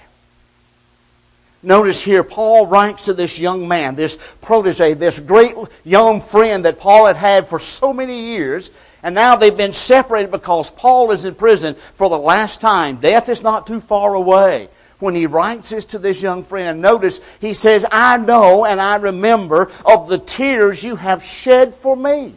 Notice 1.66 2.02
here, 2.02 2.26
Paul 2.26 2.68
writes 2.68 3.06
to 3.06 3.14
this 3.14 3.40
young 3.40 3.70
man, 3.70 3.96
this 3.96 4.20
protege, 4.42 4.96
this 4.96 5.20
great 5.22 5.56
young 5.86 6.20
friend 6.20 6.66
that 6.66 6.78
Paul 6.78 7.06
had 7.06 7.16
had 7.16 7.48
for 7.48 7.58
so 7.58 7.94
many 7.94 8.20
years, 8.20 8.70
and 9.02 9.16
now 9.16 9.38
they've 9.38 9.56
been 9.56 9.72
separated 9.72 10.30
because 10.30 10.70
Paul 10.70 11.12
is 11.12 11.24
in 11.24 11.36
prison 11.36 11.76
for 11.96 12.10
the 12.10 12.18
last 12.18 12.60
time. 12.60 12.98
Death 12.98 13.30
is 13.30 13.42
not 13.42 13.66
too 13.66 13.80
far 13.80 14.14
away. 14.14 14.68
When 15.00 15.16
he 15.16 15.26
writes 15.26 15.70
this 15.70 15.86
to 15.86 16.00
this 16.00 16.22
young 16.22 16.44
friend, 16.44 16.82
notice 16.82 17.22
he 17.40 17.54
says, 17.54 17.86
I 17.90 18.18
know 18.18 18.66
and 18.66 18.82
I 18.82 18.98
remember 18.98 19.72
of 19.86 20.10
the 20.10 20.18
tears 20.18 20.84
you 20.84 20.98
have 20.98 21.24
shed 21.24 21.74
for 21.74 21.96
me. 21.96 22.34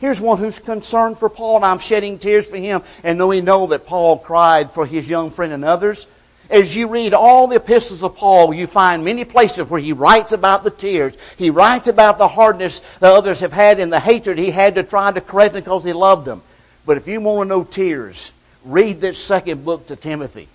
Here's 0.00 0.20
one 0.20 0.38
who's 0.38 0.60
concerned 0.60 1.18
for 1.18 1.28
Paul, 1.28 1.56
and 1.56 1.64
I'm 1.64 1.80
shedding 1.80 2.18
tears 2.18 2.48
for 2.48 2.56
him. 2.56 2.82
And 3.02 3.26
we 3.26 3.40
know 3.40 3.68
that 3.68 3.86
Paul 3.86 4.18
cried 4.18 4.70
for 4.70 4.86
his 4.86 5.10
young 5.10 5.30
friend 5.30 5.52
and 5.52 5.64
others. 5.64 6.06
As 6.50 6.74
you 6.74 6.88
read 6.88 7.12
all 7.12 7.46
the 7.46 7.56
epistles 7.56 8.02
of 8.02 8.16
Paul, 8.16 8.54
you 8.54 8.66
find 8.66 9.04
many 9.04 9.24
places 9.24 9.68
where 9.68 9.80
he 9.80 9.92
writes 9.92 10.32
about 10.32 10.64
the 10.64 10.70
tears. 10.70 11.16
He 11.36 11.50
writes 11.50 11.88
about 11.88 12.16
the 12.16 12.28
hardness 12.28 12.80
that 13.00 13.12
others 13.12 13.40
have 13.40 13.52
had 13.52 13.80
and 13.80 13.92
the 13.92 14.00
hatred 14.00 14.38
he 14.38 14.50
had 14.50 14.76
to 14.76 14.82
try 14.82 15.12
to 15.12 15.20
correct 15.20 15.52
them 15.52 15.62
because 15.62 15.84
he 15.84 15.92
loved 15.92 16.24
them. 16.24 16.42
But 16.86 16.96
if 16.96 17.06
you 17.06 17.20
want 17.20 17.48
to 17.50 17.56
know 17.56 17.64
tears, 17.64 18.32
read 18.64 19.00
this 19.00 19.22
second 19.22 19.64
book 19.64 19.88
to 19.88 19.96
Timothy. 19.96 20.48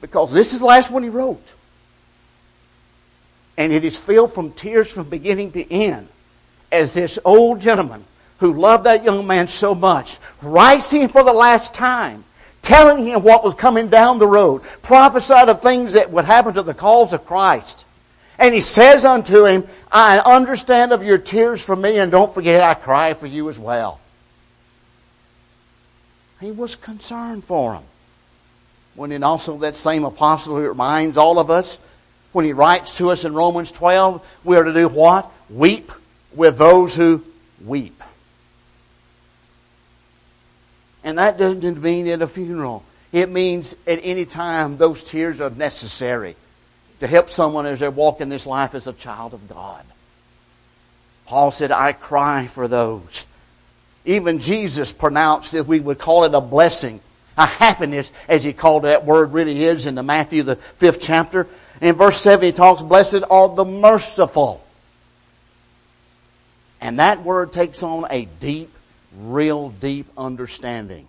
Because 0.00 0.32
this 0.32 0.54
is 0.54 0.60
the 0.60 0.66
last 0.66 0.92
one 0.92 1.02
he 1.02 1.08
wrote. 1.08 1.44
And 3.56 3.72
it 3.72 3.82
is 3.82 3.98
filled 3.98 4.32
from 4.32 4.52
tears 4.52 4.92
from 4.92 5.08
beginning 5.08 5.50
to 5.52 5.72
end. 5.72 6.08
As 6.70 6.92
this 6.92 7.18
old 7.24 7.60
gentleman 7.60 8.04
who 8.38 8.52
loved 8.52 8.84
that 8.84 9.02
young 9.02 9.26
man 9.26 9.48
so 9.48 9.74
much 9.74 10.18
writes 10.42 10.92
him 10.92 11.08
for 11.08 11.24
the 11.24 11.32
last 11.32 11.74
time 11.74 12.22
telling 12.62 13.06
him 13.06 13.22
what 13.22 13.44
was 13.44 13.54
coming 13.54 13.88
down 13.88 14.18
the 14.18 14.26
road, 14.26 14.62
prophesied 14.82 15.48
of 15.48 15.62
things 15.62 15.94
that 15.94 16.10
would 16.10 16.24
happen 16.24 16.54
to 16.54 16.62
the 16.62 16.74
cause 16.74 17.12
of 17.12 17.24
Christ. 17.24 17.86
And 18.38 18.54
he 18.54 18.60
says 18.60 19.04
unto 19.04 19.46
him, 19.46 19.66
I 19.90 20.18
understand 20.18 20.92
of 20.92 21.02
your 21.02 21.18
tears 21.18 21.64
for 21.64 21.74
me, 21.74 21.98
and 21.98 22.12
don't 22.12 22.32
forget 22.32 22.60
I 22.60 22.74
cry 22.74 23.14
for 23.14 23.26
you 23.26 23.48
as 23.48 23.58
well. 23.58 24.00
He 26.40 26.52
was 26.52 26.76
concerned 26.76 27.44
for 27.44 27.74
him. 27.74 27.82
When 28.94 29.12
in 29.12 29.22
also 29.22 29.58
that 29.58 29.74
same 29.74 30.04
apostle 30.04 30.56
who 30.56 30.68
reminds 30.68 31.16
all 31.16 31.38
of 31.38 31.50
us, 31.50 31.78
when 32.32 32.44
he 32.44 32.52
writes 32.52 32.98
to 32.98 33.10
us 33.10 33.24
in 33.24 33.34
Romans 33.34 33.72
12, 33.72 34.40
we 34.44 34.56
are 34.56 34.64
to 34.64 34.72
do 34.72 34.88
what? 34.88 35.30
Weep 35.50 35.90
with 36.34 36.58
those 36.58 36.94
who 36.94 37.24
weep. 37.64 38.02
And 41.08 41.16
that 41.16 41.38
doesn't 41.38 41.80
mean 41.80 42.06
at 42.08 42.20
a 42.20 42.28
funeral. 42.28 42.84
It 43.12 43.30
means 43.30 43.74
at 43.86 43.98
any 44.02 44.26
time 44.26 44.76
those 44.76 45.02
tears 45.02 45.40
are 45.40 45.48
necessary 45.48 46.36
to 47.00 47.06
help 47.06 47.30
someone 47.30 47.64
as 47.64 47.80
they're 47.80 47.90
walking 47.90 48.28
this 48.28 48.44
life 48.44 48.74
as 48.74 48.86
a 48.86 48.92
child 48.92 49.32
of 49.32 49.48
God. 49.48 49.82
Paul 51.24 51.50
said, 51.50 51.72
I 51.72 51.92
cry 51.94 52.46
for 52.46 52.68
those. 52.68 53.26
Even 54.04 54.38
Jesus 54.38 54.92
pronounced 54.92 55.52
that 55.52 55.66
we 55.66 55.80
would 55.80 55.98
call 55.98 56.24
it 56.24 56.34
a 56.34 56.42
blessing, 56.42 57.00
a 57.38 57.46
happiness, 57.46 58.12
as 58.28 58.44
he 58.44 58.52
called 58.52 58.84
that 58.84 59.06
word 59.06 59.32
really 59.32 59.64
is 59.64 59.86
in 59.86 59.94
the 59.94 60.02
Matthew, 60.02 60.42
the 60.42 60.56
fifth 60.56 61.00
chapter. 61.00 61.46
In 61.80 61.94
verse 61.94 62.20
7, 62.20 62.44
he 62.44 62.52
talks, 62.52 62.82
Blessed 62.82 63.24
are 63.30 63.48
the 63.48 63.64
merciful. 63.64 64.62
And 66.82 66.98
that 66.98 67.22
word 67.22 67.50
takes 67.50 67.82
on 67.82 68.04
a 68.10 68.26
deep, 68.26 68.74
real 69.18 69.70
deep 69.70 70.06
understanding. 70.16 71.08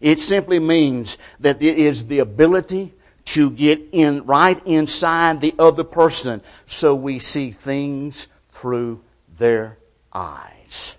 It 0.00 0.18
simply 0.18 0.58
means 0.58 1.18
that 1.40 1.62
it 1.62 1.78
is 1.78 2.06
the 2.06 2.20
ability 2.20 2.92
to 3.24 3.50
get 3.50 3.80
in 3.92 4.24
right 4.24 4.60
inside 4.66 5.40
the 5.40 5.54
other 5.58 5.84
person 5.84 6.42
so 6.66 6.94
we 6.94 7.18
see 7.18 7.50
things 7.50 8.28
through 8.48 9.02
their 9.38 9.78
eyes. 10.12 10.96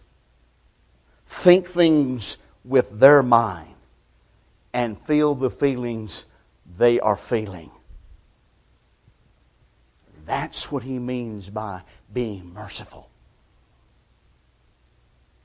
Think 1.26 1.68
things 1.68 2.38
with 2.64 3.00
their 3.00 3.22
mind 3.22 3.76
and 4.74 4.98
feel 4.98 5.36
the 5.36 5.50
feelings 5.50 6.26
they 6.78 7.00
are 7.00 7.18
feeling. 7.18 7.72
That's 10.26 10.72
what 10.72 10.84
he 10.84 11.00
means 11.00 11.50
by 11.50 11.82
being 12.14 12.54
merciful. 12.54 13.10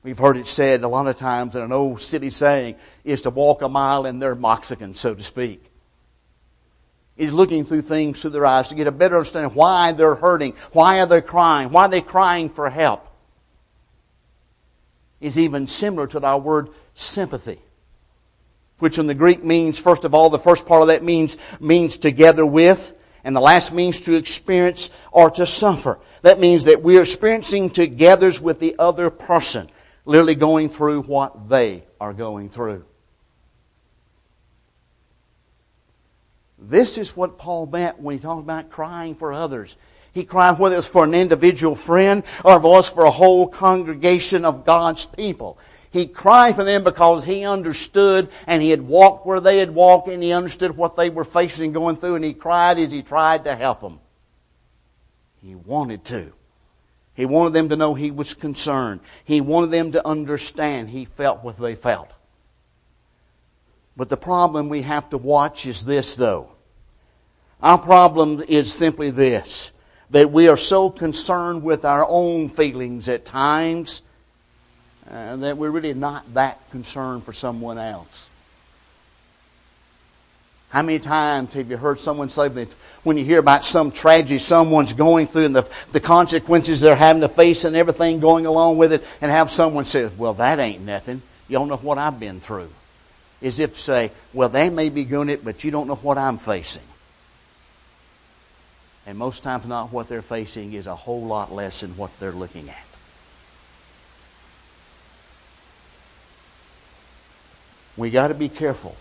We've 0.01 0.17
heard 0.17 0.37
it 0.37 0.47
said 0.47 0.83
a 0.83 0.87
lot 0.87 1.07
of 1.07 1.17
times 1.17 1.55
in 1.55 1.61
an 1.61 1.73
old 1.73 1.99
city 1.99 2.29
saying 2.29 2.75
is 3.03 3.21
to 3.23 3.29
walk 3.29 3.61
a 3.61 3.69
mile 3.69 4.05
in 4.05 4.19
their 4.19 4.33
moccasin, 4.33 4.93
so 4.93 5.13
to 5.13 5.23
speak. 5.23 5.63
He's 7.17 7.33
looking 7.33 7.65
through 7.65 7.81
things 7.81 8.21
through 8.21 8.31
their 8.31 8.45
eyes 8.45 8.69
to 8.69 8.75
get 8.75 8.87
a 8.87 8.93
better 8.93 9.17
understanding 9.17 9.51
why 9.53 9.91
they're 9.91 10.15
hurting, 10.15 10.53
why 10.71 11.01
are 11.01 11.05
they 11.05 11.19
crying, 11.19 11.69
why 11.69 11.83
are 11.83 11.89
they 11.89 11.99
crying 11.99 12.49
for 12.49 12.69
help. 12.69 13.05
Is 15.19 15.37
even 15.37 15.67
similar 15.67 16.07
to 16.07 16.25
our 16.25 16.39
word 16.39 16.69
sympathy, 16.93 17.59
which 18.77 18.97
in 18.97 19.07
the 19.07 19.13
Greek 19.13 19.43
means, 19.43 19.77
first 19.77 20.05
of 20.05 20.13
all, 20.13 20.29
the 20.29 20.39
first 20.39 20.65
part 20.65 20.81
of 20.81 20.87
that 20.87 21.03
means 21.03 21.37
means 21.59 21.97
together 21.97 22.45
with, 22.45 22.93
and 23.25 23.35
the 23.35 23.41
last 23.41 23.73
means 23.73 23.99
to 24.01 24.15
experience 24.15 24.89
or 25.11 25.29
to 25.31 25.45
suffer. 25.45 25.99
That 26.21 26.39
means 26.39 26.63
that 26.65 26.81
we 26.81 26.97
are 26.97 27.01
experiencing 27.01 27.69
together 27.69 28.31
with 28.41 28.61
the 28.61 28.77
other 28.79 29.09
person, 29.09 29.69
literally 30.09 30.33
going 30.33 30.69
through 30.69 31.03
what 31.03 31.49
they 31.49 31.83
are 32.01 32.13
going 32.13 32.49
through. 32.49 32.83
This 36.57 36.97
is 36.97 37.15
what 37.15 37.37
Paul 37.37 37.67
meant 37.67 37.99
when 37.99 38.17
he 38.17 38.21
talked 38.21 38.41
about 38.41 38.71
crying 38.71 39.13
for 39.13 39.31
others. 39.31 39.77
He 40.11 40.25
cried 40.25 40.57
whether 40.57 40.73
it 40.73 40.79
was 40.79 40.87
for 40.87 41.03
an 41.03 41.13
individual 41.13 41.75
friend 41.75 42.23
or 42.43 42.57
it 42.57 42.63
was 42.63 42.89
for 42.89 43.05
a 43.05 43.11
whole 43.11 43.47
congregation 43.47 44.45
of 44.45 44.65
God's 44.65 45.05
people. 45.05 45.59
He 45.91 46.07
cried 46.07 46.55
for 46.55 46.63
them 46.63 46.83
because 46.83 47.23
he 47.23 47.45
understood 47.45 48.29
and 48.47 48.63
he 48.63 48.71
had 48.71 48.81
walked 48.81 49.27
where 49.27 49.39
they 49.39 49.59
had 49.59 49.75
walked 49.75 50.07
and 50.07 50.23
he 50.23 50.31
understood 50.31 50.75
what 50.75 50.95
they 50.95 51.11
were 51.11 51.23
facing 51.23 51.65
and 51.65 51.73
going 51.73 51.95
through 51.95 52.15
and 52.15 52.25
he 52.25 52.33
cried 52.33 52.79
as 52.79 52.91
he 52.91 53.03
tried 53.03 53.43
to 53.43 53.55
help 53.55 53.81
them. 53.81 53.99
He 55.43 55.53
wanted 55.53 56.03
to. 56.05 56.33
He 57.19 57.25
wanted 57.25 57.51
them 57.51 57.67
to 57.67 57.75
know 57.75 57.95
he 57.95 58.11
was 58.11 58.33
concerned. 58.33 59.01
He 59.25 59.41
wanted 59.41 59.71
them 59.71 59.91
to 59.91 60.07
understand 60.07 60.89
he 60.89 61.03
felt 61.03 61.43
what 61.43 61.57
they 61.57 61.75
felt. 61.75 62.09
But 63.97 64.07
the 64.07 64.15
problem 64.15 64.69
we 64.69 64.83
have 64.83 65.09
to 65.09 65.17
watch 65.17 65.65
is 65.65 65.83
this, 65.83 66.15
though. 66.15 66.49
Our 67.61 67.77
problem 67.77 68.41
is 68.47 68.71
simply 68.71 69.09
this 69.09 69.73
that 70.11 70.31
we 70.31 70.47
are 70.47 70.55
so 70.55 70.89
concerned 70.89 71.61
with 71.61 71.83
our 71.83 72.05
own 72.07 72.47
feelings 72.47 73.09
at 73.09 73.25
times 73.25 74.01
uh, 75.11 75.35
that 75.35 75.57
we're 75.57 75.71
really 75.71 75.93
not 75.93 76.33
that 76.35 76.69
concerned 76.69 77.25
for 77.25 77.33
someone 77.33 77.77
else. 77.77 78.28
How 80.69 80.83
many 80.83 80.99
times 80.99 81.53
have 81.53 81.69
you 81.69 81.77
heard 81.77 81.99
someone 81.99 82.29
say 82.29 82.47
that 82.47 82.73
when 83.03 83.17
you 83.17 83.25
hear 83.25 83.39
about 83.39 83.65
some 83.65 83.91
tragedy 83.91 84.37
someone's 84.37 84.93
going 84.93 85.27
through 85.27 85.45
and 85.45 85.55
the, 85.55 85.69
the 85.91 85.99
consequences 85.99 86.79
they're 86.79 86.95
having 86.95 87.21
to 87.21 87.29
face 87.29 87.65
and 87.65 87.75
everything 87.75 88.19
going 88.19 88.45
along 88.45 88.77
with 88.77 88.93
it, 88.93 89.03
and 89.21 89.31
have 89.31 89.49
someone 89.49 89.85
says, 89.85 90.13
Well, 90.13 90.35
that 90.35 90.59
ain't 90.59 90.81
nothing. 90.81 91.21
You 91.47 91.57
don't 91.57 91.69
know 91.69 91.77
what 91.77 91.97
I've 91.97 92.19
been 92.19 92.39
through 92.39 92.69
as 93.41 93.59
if 93.59 93.73
to 93.73 93.79
say, 93.79 94.11
well, 94.33 94.49
they 94.49 94.69
may 94.69 94.89
be 94.89 95.05
doing 95.05 95.29
it, 95.29 95.43
but 95.43 95.63
you 95.63 95.71
don't 95.71 95.87
know 95.87 95.95
what 95.95 96.17
I'm 96.17 96.37
facing. 96.37 96.83
And 99.05 99.17
most 99.17 99.43
times 99.43 99.65
not 99.65 99.91
what 99.91 100.07
they're 100.07 100.21
facing 100.21 100.73
is 100.73 100.85
a 100.85 100.95
whole 100.95 101.23
lot 101.23 101.51
less 101.51 101.81
than 101.81 101.91
what 101.91 102.17
they're 102.19 102.31
looking 102.31 102.69
at. 102.69 102.85
We 107.97 108.11
got 108.11 108.27
to 108.27 108.33
be 108.33 108.49
careful 108.49 108.95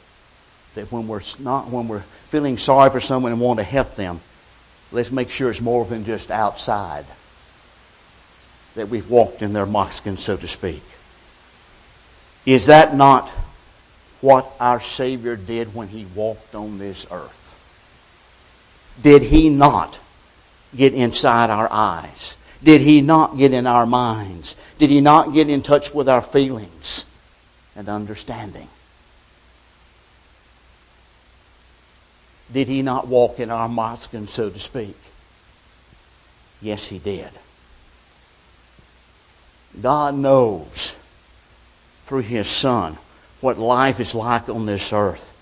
that 0.78 0.92
when 0.92 1.08
we're 1.08 1.20
not 1.40 1.68
when 1.70 1.88
we're 1.88 2.04
feeling 2.28 2.56
sorry 2.56 2.88
for 2.88 3.00
someone 3.00 3.32
and 3.32 3.40
want 3.40 3.58
to 3.58 3.64
help 3.64 3.96
them, 3.96 4.20
let's 4.92 5.10
make 5.10 5.28
sure 5.28 5.50
it's 5.50 5.60
more 5.60 5.84
than 5.84 6.04
just 6.04 6.30
outside. 6.30 7.04
That 8.76 8.88
we've 8.88 9.10
walked 9.10 9.42
in 9.42 9.52
their 9.52 9.66
moccasin, 9.66 10.18
so 10.18 10.36
to 10.36 10.46
speak. 10.46 10.82
Is 12.46 12.66
that 12.66 12.94
not 12.94 13.28
what 14.20 14.48
our 14.60 14.78
Savior 14.78 15.34
did 15.34 15.74
when 15.74 15.88
He 15.88 16.06
walked 16.14 16.54
on 16.54 16.78
this 16.78 17.06
earth? 17.10 17.56
Did 19.02 19.22
He 19.22 19.48
not 19.48 19.98
get 20.76 20.94
inside 20.94 21.50
our 21.50 21.68
eyes? 21.72 22.36
Did 22.62 22.82
He 22.82 23.00
not 23.00 23.36
get 23.36 23.52
in 23.52 23.66
our 23.66 23.86
minds? 23.86 24.54
Did 24.78 24.90
He 24.90 25.00
not 25.00 25.32
get 25.32 25.50
in 25.50 25.62
touch 25.62 25.92
with 25.92 26.08
our 26.08 26.22
feelings 26.22 27.04
and 27.74 27.88
understanding? 27.88 28.68
Did 32.52 32.68
He 32.68 32.82
not 32.82 33.08
walk 33.08 33.40
in 33.40 33.50
our 33.50 33.68
moccasin, 33.68 34.26
so 34.26 34.50
to 34.50 34.58
speak? 34.58 34.96
Yes, 36.60 36.86
He 36.86 36.98
did. 36.98 37.30
God 39.80 40.14
knows 40.14 40.96
through 42.06 42.20
His 42.20 42.48
Son 42.48 42.96
what 43.40 43.58
life 43.58 44.00
is 44.00 44.14
like 44.14 44.48
on 44.48 44.66
this 44.66 44.92
earth 44.92 45.34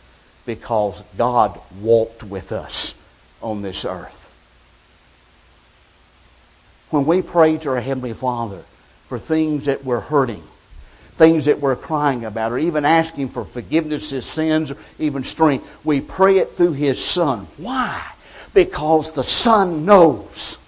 because 0.44 1.02
God 1.16 1.58
walked 1.80 2.22
with 2.22 2.52
us 2.52 2.94
on 3.42 3.62
this 3.62 3.84
earth. 3.84 4.22
When 6.90 7.04
we 7.04 7.22
pray 7.22 7.56
to 7.58 7.70
our 7.70 7.80
Heavenly 7.80 8.12
Father 8.12 8.64
for 9.06 9.18
things 9.18 9.64
that 9.64 9.84
we're 9.84 10.00
hurting, 10.00 10.42
things 11.16 11.46
that 11.46 11.60
we're 11.60 11.76
crying 11.76 12.24
about, 12.24 12.52
or 12.52 12.58
even 12.58 12.84
asking 12.84 13.30
for 13.30 13.44
forgiveness 13.44 14.12
of 14.12 14.22
sins, 14.22 14.70
or 14.70 14.76
even 14.98 15.22
strength, 15.22 15.66
we 15.84 16.00
pray 16.00 16.38
it 16.38 16.52
through 16.52 16.72
His 16.72 17.02
Son. 17.02 17.46
Why? 17.56 18.02
Because 18.54 19.12
the 19.12 19.24
Son 19.24 19.84
knows. 19.84 20.58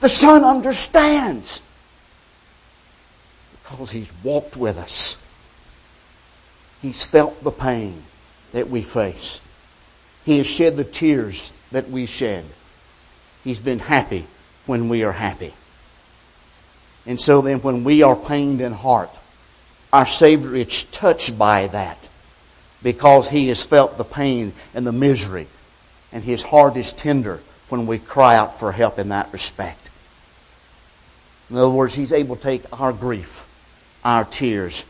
The 0.00 0.08
Son 0.08 0.44
understands. 0.44 1.62
Because 3.62 3.90
He's 3.90 4.12
walked 4.22 4.56
with 4.56 4.76
us. 4.76 5.20
He's 6.82 7.04
felt 7.04 7.42
the 7.42 7.50
pain 7.50 8.02
that 8.52 8.68
we 8.68 8.82
face. 8.82 9.40
He 10.26 10.38
has 10.38 10.46
shed 10.46 10.76
the 10.76 10.84
tears 10.84 11.52
that 11.72 11.88
we 11.88 12.06
shed. 12.06 12.44
He's 13.42 13.60
been 13.60 13.78
happy 13.78 14.26
when 14.66 14.88
we 14.88 15.04
are 15.04 15.12
happy. 15.12 15.54
And 17.06 17.20
so 17.20 17.42
then, 17.42 17.60
when 17.60 17.84
we 17.84 18.02
are 18.02 18.16
pained 18.16 18.60
in 18.60 18.72
heart, 18.72 19.10
our 19.92 20.06
Savior 20.06 20.54
is 20.56 20.84
touched 20.84 21.38
by 21.38 21.66
that 21.68 22.08
because 22.82 23.28
He 23.28 23.48
has 23.48 23.64
felt 23.64 23.96
the 23.96 24.04
pain 24.04 24.52
and 24.74 24.86
the 24.86 24.92
misery, 24.92 25.46
and 26.12 26.24
His 26.24 26.42
heart 26.42 26.76
is 26.76 26.92
tender 26.92 27.40
when 27.68 27.86
we 27.86 27.98
cry 27.98 28.36
out 28.36 28.58
for 28.58 28.72
help 28.72 28.98
in 28.98 29.10
that 29.10 29.32
respect. 29.32 29.90
In 31.50 31.56
other 31.56 31.70
words, 31.70 31.94
He's 31.94 32.12
able 32.12 32.36
to 32.36 32.42
take 32.42 32.80
our 32.80 32.92
grief, 32.92 33.46
our 34.04 34.24
tears, 34.24 34.86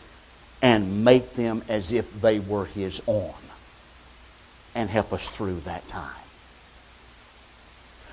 and 0.62 1.04
make 1.04 1.35
them 1.35 1.62
as 1.68 1.92
if 1.92 2.21
they 2.21 2.38
were 2.38 2.66
His 2.66 3.02
own 3.06 3.35
and 4.75 4.90
help 4.90 5.12
us 5.12 5.28
through 5.30 5.61
that 5.61 5.87
time. 5.88 6.11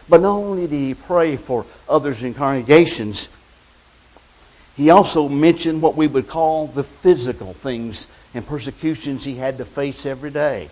But 0.10 0.22
not 0.22 0.36
only 0.36 0.68
did 0.68 0.76
he 0.76 0.94
pray 0.94 1.38
for 1.38 1.66
others 1.88 2.24
in 2.24 2.34
congregations, 2.34 3.30
he 4.76 4.90
also 4.90 5.28
mentioned 5.28 5.82
what 5.82 5.96
we 5.96 6.08
would 6.08 6.28
call 6.28 6.68
the 6.68 6.84
physical 6.84 7.54
things 7.54 8.08
and 8.34 8.46
persecutions 8.46 9.24
he 9.24 9.36
had 9.36 9.58
to 9.58 9.66
face 9.66 10.06
every 10.06 10.32
day. 10.32 10.70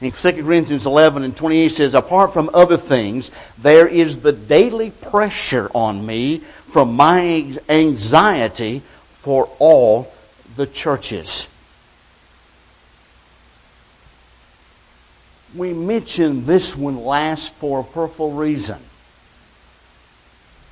In 0.00 0.10
2 0.10 0.32
Corinthians 0.42 0.84
11 0.84 1.22
and 1.22 1.36
28 1.36 1.68
says, 1.68 1.94
Apart 1.94 2.32
from 2.32 2.50
other 2.52 2.76
things, 2.76 3.30
there 3.58 3.86
is 3.86 4.18
the 4.18 4.32
daily 4.32 4.90
pressure 4.90 5.70
on 5.74 6.04
me 6.04 6.38
from 6.38 6.94
my 6.94 7.56
anxiety 7.68 8.82
for 9.12 9.48
all 9.60 10.12
the 10.56 10.66
churches. 10.66 11.46
We 15.54 15.72
mentioned 15.72 16.46
this 16.46 16.76
one 16.76 17.04
last 17.04 17.54
for 17.54 17.80
a 17.80 17.84
purposeful 17.84 18.32
reason. 18.32 18.80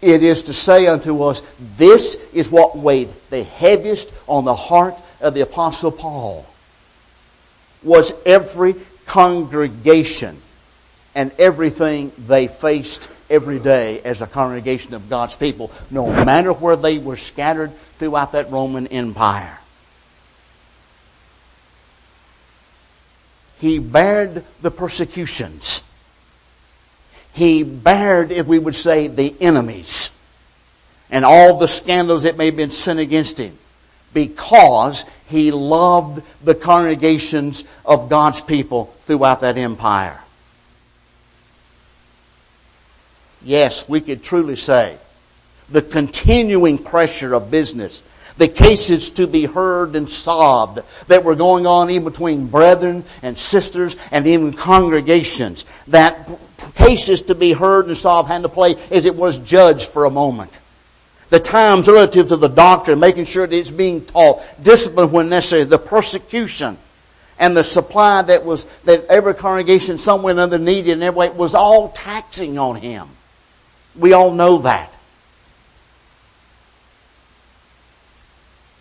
It 0.03 0.23
is 0.23 0.45
to 0.45 0.53
say 0.53 0.87
unto 0.87 1.23
us, 1.23 1.43
this 1.77 2.15
is 2.33 2.51
what 2.51 2.77
weighed 2.77 3.11
the 3.29 3.45
heaviest 3.45 4.13
on 4.27 4.45
the 4.45 4.55
heart 4.55 4.95
of 5.21 5.35
the 5.35 5.43
Apostle 5.43 5.93
Paul. 5.93 6.47
Was 7.83 8.15
every 8.25 8.75
congregation 9.07 10.41
and 11.15 11.33
everything 11.39 12.13
they 12.17 12.49
faced 12.49 13.09
every 13.29 13.59
day 13.59 14.01
as 14.03 14.21
a 14.21 14.27
congregation 14.27 14.95
of 14.95 15.09
God's 15.09 15.37
people, 15.37 15.71
no 15.91 16.07
matter 16.07 16.53
where 16.53 16.77
they 16.77 16.99
were 16.99 17.17
scattered 17.17 17.73
throughout 17.99 18.33
that 18.33 18.51
Roman 18.51 18.87
Empire. 18.89 19.59
He 23.61 23.79
bared 23.79 24.45
the 24.63 24.71
persecutions. 24.71 25.85
He 27.41 27.63
bared, 27.63 28.33
if 28.33 28.47
we 28.47 28.59
would 28.59 28.75
say, 28.75 29.07
the 29.07 29.35
enemies 29.41 30.11
and 31.11 31.25
all 31.25 31.57
the 31.57 31.69
scandals 31.69 32.25
that 32.25 32.37
may 32.37 32.45
have 32.45 32.57
been 32.57 32.71
sent 32.71 33.01
against 33.01 33.39
him 33.39 33.57
because 34.13 35.07
he 35.27 35.51
loved 35.51 36.23
the 36.45 36.55
congregations 36.55 37.65
of 37.87 38.11
God's 38.11 38.43
people 38.43 38.95
throughout 39.07 39.41
that 39.41 39.57
empire. 39.57 40.21
Yes, 43.43 43.89
we 43.89 44.03
could 44.03 44.23
truly 44.23 44.55
say 44.55 44.99
the 45.71 45.81
continuing 45.81 46.77
pressure 46.77 47.33
of 47.33 47.51
business, 47.51 48.03
the 48.37 48.49
cases 48.49 49.11
to 49.11 49.27
be 49.27 49.45
heard 49.45 49.97
and 49.97 50.09
solved 50.09 50.81
that 51.09 51.25
were 51.25 51.35
going 51.35 51.67
on 51.67 51.91
in 51.91 52.05
between 52.05 52.47
brethren 52.47 53.05
and 53.23 53.37
sisters 53.37 53.97
and 54.13 54.27
even 54.27 54.53
congregations, 54.53 55.65
that 55.89 56.29
cases 56.75 57.23
to 57.23 57.35
be 57.35 57.53
heard 57.53 57.87
and 57.87 57.97
solved 57.97 58.29
had 58.29 58.43
to 58.43 58.49
play 58.49 58.77
as 58.91 59.05
it 59.05 59.15
was 59.15 59.39
judged 59.39 59.89
for 59.91 60.05
a 60.05 60.11
moment 60.11 60.61
the 61.31 61.41
times 61.41 61.89
relative 61.89 62.29
to 62.29 62.37
the 62.37 62.49
doctrine, 62.49 62.99
making 62.99 63.25
sure 63.25 63.47
that 63.47 63.57
it's 63.57 63.71
being 63.71 64.05
taught, 64.05 64.43
discipline 64.63 65.11
when 65.11 65.29
necessary, 65.29 65.65
the 65.65 65.79
persecution, 65.79 66.77
and 67.39 67.57
the 67.57 67.65
supply 67.65 68.21
that 68.21 68.45
was 68.45 68.67
that 68.85 69.05
every 69.07 69.35
congregation 69.35 69.97
somewhere 69.97 70.39
under 70.39 70.59
needed 70.59 70.93
and 70.93 71.03
every 71.03 71.19
way 71.19 71.31
was 71.31 71.55
all 71.55 71.89
taxing 71.91 72.59
on 72.59 72.77
him. 72.77 73.09
We 73.97 74.13
all 74.13 74.33
know 74.33 74.59
that. 74.59 74.95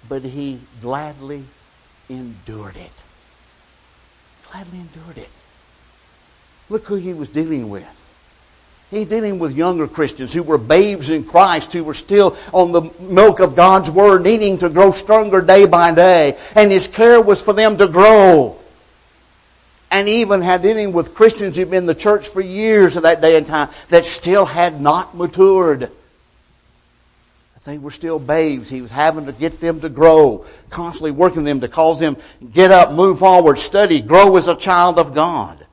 But 0.10 0.24
he 0.24 0.60
gladly 0.82 1.44
endured 2.10 2.76
it. 2.76 3.04
Gladly 4.52 4.80
endured 4.80 5.20
it. 5.20 5.30
Look 6.68 6.86
who 6.86 6.96
he 6.96 7.14
was 7.14 7.30
dealing 7.30 7.70
with. 7.70 7.88
He's 8.92 9.08
dealing 9.08 9.38
with 9.38 9.56
younger 9.56 9.88
Christians 9.88 10.34
who 10.34 10.42
were 10.42 10.58
babes 10.58 11.12
in 11.12 11.24
Christ, 11.24 11.74
who 11.74 11.84
were 11.84 11.94
still 11.94 12.36
on 12.52 12.72
the 12.72 12.82
milk 13.00 13.40
of 13.40 13.56
God's 13.56 13.92
Word, 13.92 14.24
needing 14.24 14.58
to 14.60 14.70
grow 14.70 14.92
stronger 14.92 15.42
day 15.42 15.68
by 15.68 15.94
day. 15.94 16.38
And 16.56 16.72
his 16.72 16.88
care 16.88 17.22
was 17.22 17.42
for 17.42 17.54
them 17.54 17.78
to 17.78 17.88
grow. 17.88 18.58
And 19.92 20.10
even 20.10 20.42
had 20.42 20.64
dealing 20.64 20.92
with 20.92 21.14
Christians 21.14 21.56
who'd 21.56 21.70
been 21.70 21.80
in 21.80 21.86
the 21.86 21.94
church 21.96 22.30
for 22.30 22.42
years 22.42 22.96
of 22.96 23.04
that 23.04 23.22
day 23.22 23.38
and 23.38 23.46
time 23.46 23.70
that 23.90 24.06
still 24.06 24.46
had 24.46 24.82
not 24.82 25.16
matured. 25.16 25.92
They 27.70 27.78
were 27.78 27.92
still 27.92 28.18
babes. 28.18 28.68
He 28.68 28.82
was 28.82 28.90
having 28.90 29.28
to 29.28 29.32
get 29.32 29.60
them 29.60 29.80
to 29.82 29.90
grow, 29.90 30.44
constantly 30.72 31.12
working 31.12 31.44
them 31.44 31.60
to 31.60 31.68
cause 31.68 32.00
them 32.00 32.18
get 32.52 32.72
up, 32.72 32.94
move 32.94 33.20
forward, 33.20 33.60
study, 33.60 34.02
grow 34.02 34.38
as 34.38 34.48
a 34.48 34.56
child 34.56 34.98
of 34.98 35.14
God. 35.14 35.68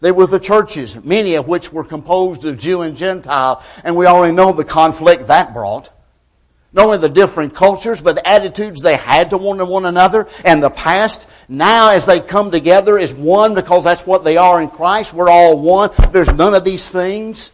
There 0.00 0.12
were 0.12 0.26
the 0.26 0.40
churches, 0.40 1.00
many 1.04 1.36
of 1.36 1.46
which 1.46 1.72
were 1.72 1.84
composed 1.84 2.44
of 2.44 2.58
Jew 2.58 2.80
and 2.80 2.96
Gentile, 2.96 3.62
and 3.84 3.94
we 3.94 4.06
already 4.06 4.34
know 4.34 4.52
the 4.52 4.64
conflict 4.64 5.28
that 5.28 5.54
brought. 5.54 5.92
Not 6.72 6.86
only 6.86 6.98
the 6.98 7.08
different 7.08 7.54
cultures, 7.54 8.00
but 8.00 8.16
the 8.16 8.28
attitudes 8.28 8.82
they 8.82 8.96
had 8.96 9.30
to 9.30 9.38
one 9.38 9.58
to 9.58 9.66
one 9.66 9.84
another 9.84 10.26
and 10.44 10.60
the 10.60 10.70
past. 10.70 11.28
Now 11.48 11.90
as 11.90 12.04
they 12.04 12.18
come 12.18 12.50
together 12.50 12.98
as 12.98 13.14
one 13.14 13.54
because 13.54 13.84
that's 13.84 14.04
what 14.04 14.24
they 14.24 14.36
are 14.36 14.60
in 14.60 14.70
Christ, 14.70 15.14
we're 15.14 15.30
all 15.30 15.56
one. 15.56 15.90
There's 16.10 16.32
none 16.32 16.54
of 16.54 16.64
these 16.64 16.90
things. 16.90 17.52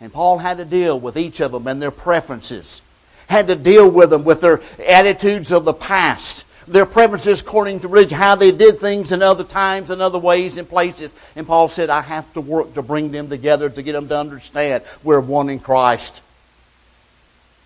And 0.00 0.12
Paul 0.12 0.38
had 0.38 0.58
to 0.58 0.64
deal 0.64 0.98
with 0.98 1.16
each 1.16 1.40
of 1.40 1.52
them 1.52 1.66
and 1.66 1.80
their 1.80 1.90
preferences. 1.90 2.82
Had 3.28 3.46
to 3.46 3.56
deal 3.56 3.88
with 3.90 4.10
them 4.10 4.24
with 4.24 4.40
their 4.40 4.60
attitudes 4.86 5.52
of 5.52 5.64
the 5.64 5.72
past 5.72 6.44
their 6.66 6.86
preferences 6.86 7.40
according 7.40 7.80
to 7.80 7.88
religion, 7.88 8.18
how 8.18 8.34
they 8.34 8.50
did 8.50 8.78
things 8.78 9.12
in 9.12 9.22
other 9.22 9.44
times 9.44 9.90
and 9.90 10.00
other 10.00 10.18
ways 10.18 10.56
and 10.56 10.68
places. 10.68 11.14
And 11.36 11.46
Paul 11.46 11.68
said, 11.68 11.90
I 11.90 12.00
have 12.00 12.32
to 12.34 12.40
work 12.40 12.74
to 12.74 12.82
bring 12.82 13.10
them 13.10 13.28
together 13.28 13.68
to 13.68 13.82
get 13.82 13.92
them 13.92 14.08
to 14.08 14.18
understand 14.18 14.82
we're 15.02 15.20
one 15.20 15.50
in 15.50 15.58
Christ. 15.58 16.22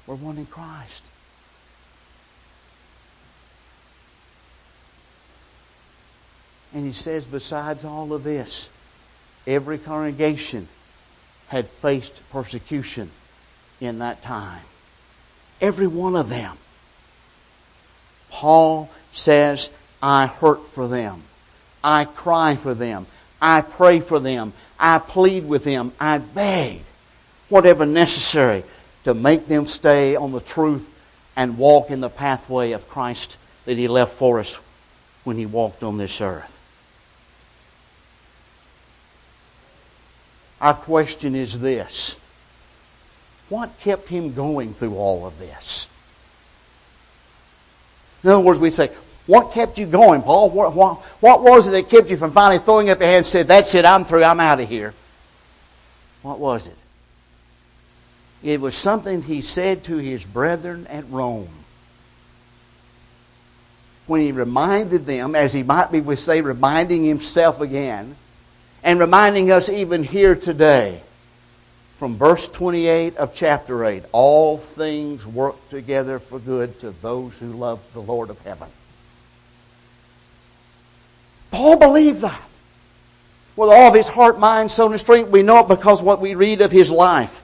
We're 0.07 0.17
one 0.17 0.39
in 0.39 0.47
Christ. 0.47 1.05
And 6.75 6.85
he 6.85 6.93
says, 6.93 7.27
besides 7.27 7.85
all 7.85 8.13
of 8.13 8.25
this, 8.25 8.69
every 9.47 9.79
congregation 9.79 10.69
had 11.49 11.67
faced 11.67 12.23
persecution 12.31 13.11
in 13.81 13.99
that 13.99 14.23
time. 14.23 14.63
Every 15.61 15.87
one 15.87 16.17
of 16.17 16.29
them. 16.29 16.57
Paul 18.31 18.91
says, 19.11 19.71
I 20.03 20.27
hurt 20.27 20.67
for 20.67 20.87
them. 20.87 21.23
I 21.83 22.05
cry 22.05 22.57
for 22.57 22.75
them. 22.75 23.07
I 23.41 23.63
pray 23.63 24.01
for 24.01 24.19
them. 24.19 24.53
I 24.79 24.99
plead 24.99 25.47
with 25.47 25.65
them. 25.65 25.93
I 25.99 26.19
beg 26.19 26.83
whatever 27.49 27.87
necessary 27.87 28.65
to 29.05 29.15
make 29.15 29.47
them 29.47 29.67
stay 29.67 30.17
on 30.17 30.33
the 30.33 30.41
truth 30.41 30.93
and 31.37 31.57
walk 31.57 31.91
in 31.91 32.01
the 32.01 32.11
pathway 32.11 32.73
of 32.73 32.89
Christ 32.89 33.37
that 33.65 33.77
He 33.77 33.89
left 33.89 34.15
for 34.15 34.39
us 34.39 34.59
when 35.25 35.37
He 35.37 35.47
walked 35.47 35.83
on 35.83 35.99
this 35.99 36.21
earth. 36.21 36.58
Our 40.61 40.75
question 40.75 41.35
is 41.35 41.59
this 41.61 42.17
What 43.49 43.79
kept 43.81 44.09
Him 44.09 44.35
going 44.35 44.75
through 44.75 44.95
all 44.95 45.27
of 45.27 45.39
this? 45.39 45.89
In 48.25 48.31
other 48.31 48.41
words, 48.41 48.59
we 48.59 48.71
say, 48.71 48.91
what 49.27 49.53
kept 49.53 49.79
you 49.79 49.87
going, 49.87 50.23
Paul? 50.23 50.51
What, 50.51 50.75
what, 50.75 50.99
what 51.21 51.43
was 51.43 51.69
it 51.69 51.73
that 51.73 51.91
kept 51.91 52.11
you 52.11 52.17
from 52.17 52.33
finally 52.33 52.59
throwing 52.59 52.91
up 52.91 52.99
your 52.99 53.09
hands 53.09 53.27
and 53.27 53.33
said, 53.33 53.49
that's 53.49 53.75
it, 53.75 53.85
I'm 53.85 54.07
through, 54.07 54.25
I'm 54.25 54.41
out 54.41 54.59
of 54.59 54.69
here? 54.69 54.95
What 56.23 56.39
was 56.39 56.67
it? 56.67 56.77
It 58.43 58.61
was 58.61 58.75
something 58.75 59.23
he 59.23 59.41
said 59.43 59.85
to 59.85 59.99
his 59.99 60.25
brethren 60.25 60.87
at 60.87 61.09
Rome. 61.11 61.51
When 64.07 64.23
he 64.23 64.33
reminded 64.33 65.05
them, 65.05 65.35
as 65.35 65.53
he 65.53 65.63
might 65.63 65.93
be, 65.93 66.01
we 66.01 66.17
say, 66.17 66.41
reminding 66.41 67.05
himself 67.05 67.61
again, 67.61 68.17
and 68.83 69.01
reminding 69.01 69.51
us 69.51 69.69
even 69.69 70.05
here 70.05 70.35
today, 70.35 71.01
from 71.97 72.17
verse 72.17 72.49
28 72.49 73.17
of 73.17 73.35
chapter 73.35 73.85
8 73.85 74.05
all 74.13 74.57
things 74.57 75.27
work 75.27 75.57
together 75.69 76.21
for 76.21 76.39
good 76.39 76.79
to 76.81 76.93
those 77.03 77.37
who 77.39 77.53
love 77.53 77.81
the 77.93 78.01
Lord 78.01 78.31
of 78.31 78.41
heaven. 78.43 78.69
Paul 81.51 81.77
believed 81.77 82.21
that. 82.21 82.43
With 83.57 83.71
all 83.71 83.89
of 83.89 83.95
his 83.95 84.09
heart, 84.09 84.39
mind, 84.39 84.71
soul, 84.71 84.93
and 84.93 85.01
strength, 85.01 85.31
we 85.31 85.43
know 85.43 85.59
it 85.59 85.69
because 85.69 86.01
what 86.01 86.21
we 86.21 86.37
read 86.37 86.61
of 86.61 86.71
his 86.71 86.93
life. 86.93 87.43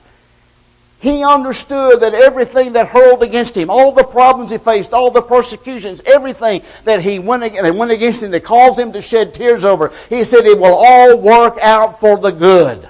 He 1.05 1.23
understood 1.23 2.01
that 2.01 2.15
everything 2.15 2.73
that 2.73 2.87
hurled 2.87 3.23
against 3.23 3.55
him, 3.55 3.69
all 3.69 3.93
the 3.93 4.05
problems 4.05 4.49
he 4.49 4.57
faced, 4.57 4.95
all 4.95 5.11
the 5.11 5.21
persecutions, 5.21 6.01
everything 6.07 6.63
that 6.85 7.03
he 7.03 7.19
went, 7.19 7.43
that 7.43 7.75
went 7.75 7.91
against 7.91 8.23
him, 8.23 8.31
that 8.31 8.43
caused 8.43 8.79
him 8.79 8.91
to 8.93 9.03
shed 9.03 9.35
tears 9.35 9.67
over, 9.67 9.93
he 10.09 10.25
said 10.25 10.47
it 10.47 10.59
will 10.59 10.75
all 10.75 11.19
work 11.19 11.59
out 11.61 12.01
for 12.01 12.17
the 12.17 12.31
good. 12.31 12.89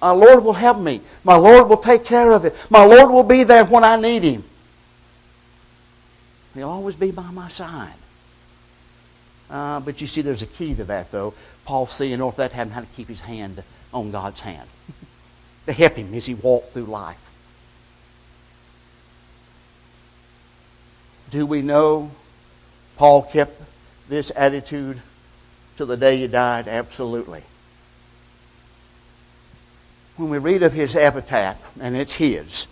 My 0.00 0.12
Lord 0.12 0.44
will 0.44 0.52
help 0.52 0.78
me. 0.78 1.00
My 1.24 1.34
Lord 1.34 1.68
will 1.68 1.76
take 1.76 2.04
care 2.04 2.30
of 2.30 2.44
it. 2.44 2.54
My 2.70 2.84
Lord 2.84 3.10
will 3.10 3.24
be 3.24 3.42
there 3.42 3.64
when 3.64 3.82
I 3.82 3.96
need 3.96 4.22
Him. 4.22 4.44
He'll 6.54 6.68
always 6.68 6.94
be 6.94 7.10
by 7.10 7.32
my 7.32 7.48
side. 7.48 7.94
Uh, 9.50 9.80
but 9.80 10.00
you 10.00 10.06
see, 10.06 10.22
there's 10.22 10.42
a 10.42 10.46
key 10.46 10.72
to 10.76 10.84
that, 10.84 11.10
though. 11.10 11.34
Paul 11.64 11.86
seeing 11.86 12.22
off 12.22 12.36
that 12.36 12.52
having 12.52 12.74
how 12.74 12.82
to 12.82 12.86
keep 12.94 13.08
his 13.08 13.22
hand 13.22 13.64
on 13.92 14.12
God's 14.12 14.40
hand 14.40 14.68
to 15.66 15.72
help 15.72 15.94
him 15.94 16.14
as 16.14 16.26
he 16.26 16.34
walked 16.34 16.72
through 16.72 16.84
life. 16.84 17.30
Do 21.30 21.46
we 21.46 21.62
know 21.62 22.10
Paul 22.96 23.22
kept 23.22 23.62
this 24.08 24.32
attitude 24.34 25.00
till 25.76 25.86
the 25.86 25.96
day 25.96 26.16
he 26.18 26.26
died? 26.26 26.66
Absolutely. 26.66 27.42
When 30.16 30.28
we 30.28 30.38
read 30.38 30.62
of 30.62 30.72
his 30.72 30.96
epitaph, 30.96 31.70
and 31.80 31.96
it's 31.96 32.14
his, 32.14 32.66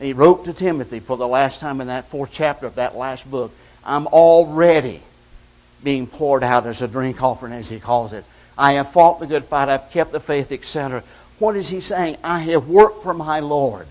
he 0.00 0.12
wrote 0.12 0.44
to 0.46 0.52
Timothy 0.52 1.00
for 1.00 1.16
the 1.16 1.28
last 1.28 1.60
time 1.60 1.80
in 1.80 1.86
that 1.86 2.06
fourth 2.06 2.30
chapter 2.32 2.66
of 2.66 2.74
that 2.76 2.96
last 2.96 3.30
book, 3.30 3.52
I'm 3.84 4.06
already 4.08 5.02
being 5.84 6.06
poured 6.06 6.42
out 6.42 6.66
as 6.66 6.82
a 6.82 6.88
drink 6.88 7.22
offering, 7.22 7.52
as 7.52 7.68
he 7.68 7.78
calls 7.78 8.12
it. 8.12 8.24
I 8.56 8.72
have 8.72 8.90
fought 8.90 9.20
the 9.20 9.26
good 9.26 9.44
fight, 9.44 9.68
I've 9.68 9.90
kept 9.90 10.12
the 10.12 10.20
faith, 10.20 10.50
etc. 10.50 11.04
What 11.38 11.56
is 11.56 11.68
he 11.68 11.80
saying? 11.80 12.18
I 12.22 12.40
have 12.40 12.68
worked 12.68 13.02
for 13.02 13.14
my 13.14 13.40
Lord 13.40 13.86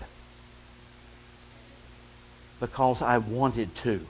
because 2.60 3.02
I 3.02 3.18
wanted 3.18 3.74
to, 3.76 4.00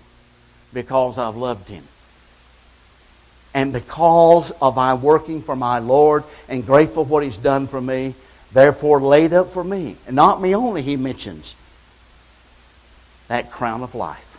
because 0.72 1.18
I've 1.18 1.36
loved 1.36 1.68
him. 1.68 1.84
And 3.52 3.72
because 3.72 4.50
of 4.62 4.76
my 4.76 4.94
working 4.94 5.42
for 5.42 5.54
my 5.54 5.78
Lord 5.78 6.24
and 6.48 6.66
grateful 6.66 7.04
for 7.04 7.10
what 7.10 7.22
he's 7.22 7.36
done 7.36 7.66
for 7.66 7.80
me, 7.80 8.14
therefore 8.52 9.00
laid 9.00 9.32
up 9.32 9.48
for 9.48 9.62
me. 9.62 9.96
And 10.06 10.16
not 10.16 10.40
me 10.40 10.54
only, 10.54 10.82
he 10.82 10.96
mentions 10.96 11.54
that 13.28 13.50
crown 13.50 13.82
of 13.82 13.94
life. 13.94 14.30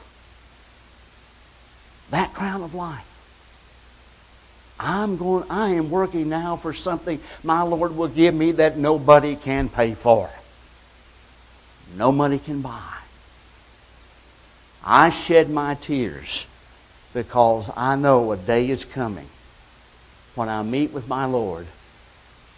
That 2.12 2.34
crown 2.34 2.62
of 2.62 2.74
life. 2.74 3.15
I'm 4.80 5.18
going, 5.18 5.46
I 5.50 5.70
am 5.70 5.90
working 5.90 6.30
now 6.30 6.58
for 6.58 6.74
something 6.74 7.20
my 7.44 7.62
Lord 7.62 7.96
will 7.96 8.10
give 8.10 8.36
me 8.36 8.52
that 8.54 8.78
nobody 8.78 9.36
can 9.36 9.70
pay 9.70 9.94
for. 9.94 10.30
No 11.96 12.12
money 12.12 12.40
can 12.40 12.62
buy. 12.62 12.98
I 14.84 15.10
shed 15.10 15.50
my 15.50 15.76
tears 15.76 16.46
because 17.14 17.72
I 17.76 17.96
know 17.96 18.32
a 18.32 18.38
day 18.38 18.70
is 18.70 18.86
coming 18.86 19.30
when 20.36 20.50
I 20.50 20.62
meet 20.64 20.92
with 20.92 21.08
my 21.08 21.26
Lord 21.26 21.66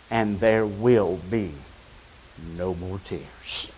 and 0.10 0.40
there 0.40 0.66
will 0.66 1.20
be 1.30 1.52
no 2.58 2.74
more 2.74 3.00
tears. 3.04 3.72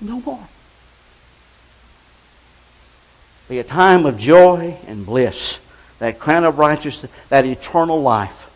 No 0.00 0.20
more 0.20 0.48
be 3.52 3.58
a 3.58 3.64
time 3.64 4.06
of 4.06 4.16
joy 4.16 4.74
and 4.86 5.04
bliss, 5.04 5.60
that 5.98 6.18
crown 6.18 6.42
of 6.42 6.56
righteousness, 6.56 7.12
that 7.28 7.44
eternal 7.44 8.00
life, 8.00 8.50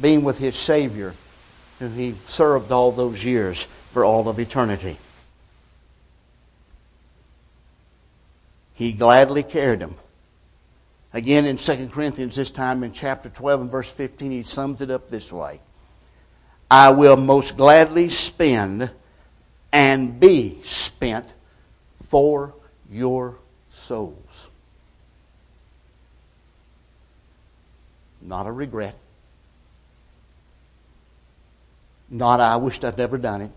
being 0.00 0.24
with 0.24 0.38
his 0.38 0.56
Savior, 0.56 1.14
who 1.78 1.86
he 1.86 2.16
served 2.24 2.72
all 2.72 2.90
those 2.90 3.24
years 3.24 3.62
for 3.92 4.04
all 4.04 4.28
of 4.28 4.40
eternity. 4.40 4.96
He 8.72 8.90
gladly 8.90 9.44
carried 9.44 9.80
him. 9.80 9.94
Again 11.12 11.46
in 11.46 11.58
2 11.58 11.90
Corinthians, 11.92 12.34
this 12.34 12.50
time 12.50 12.82
in 12.82 12.90
chapter 12.90 13.28
12 13.28 13.60
and 13.60 13.70
verse 13.70 13.92
15, 13.92 14.32
he 14.32 14.42
sums 14.42 14.80
it 14.80 14.90
up 14.90 15.10
this 15.10 15.32
way 15.32 15.60
I 16.68 16.90
will 16.90 17.16
most 17.16 17.56
gladly 17.56 18.08
spend 18.08 18.90
and 19.72 20.18
be 20.18 20.58
spent 20.64 21.32
for 22.02 22.52
your 22.90 23.36
souls. 23.70 24.48
Not 28.20 28.46
a 28.46 28.52
regret. 28.52 28.96
Not, 32.08 32.40
I 32.40 32.56
wished 32.56 32.84
I'd 32.84 32.96
never 32.96 33.18
done 33.18 33.42
it. 33.42 33.50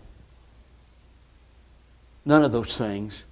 None 2.24 2.44
of 2.44 2.52
those 2.52 2.76
things. 2.76 3.24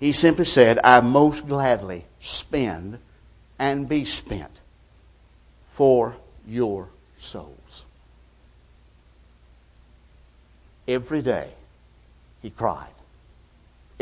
He 0.00 0.12
simply 0.12 0.44
said, 0.44 0.78
I 0.82 1.00
most 1.00 1.46
gladly 1.46 2.04
spend 2.18 2.98
and 3.58 3.88
be 3.88 4.04
spent 4.04 4.60
for 5.64 6.16
your 6.46 6.88
souls. 7.16 7.84
Every 10.88 11.22
day 11.22 11.52
he 12.40 12.50
cried. 12.50 12.90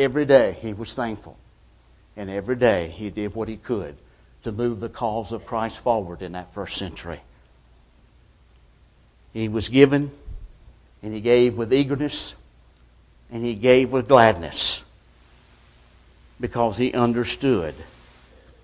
Every 0.01 0.25
day 0.25 0.57
he 0.63 0.73
was 0.73 0.95
thankful. 0.95 1.37
And 2.17 2.31
every 2.31 2.57
day 2.57 2.89
he 2.89 3.11
did 3.11 3.35
what 3.35 3.49
he 3.49 3.59
could 3.59 3.97
to 4.45 4.51
move 4.51 4.81
the 4.81 4.89
cause 4.89 5.31
of 5.31 5.45
Christ 5.45 5.79
forward 5.79 6.23
in 6.23 6.33
that 6.33 6.55
first 6.55 6.79
century. 6.79 7.21
He 9.35 9.51
was 9.51 9.69
given, 9.69 10.11
and 11.03 11.13
he 11.13 11.21
gave 11.21 11.59
with 11.59 11.71
eagerness, 11.71 12.35
and 13.31 13.45
he 13.45 13.55
gave 13.55 13.93
with 13.93 14.09
gladness 14.09 14.83
because 16.41 16.79
he 16.79 16.95
understood 16.95 17.75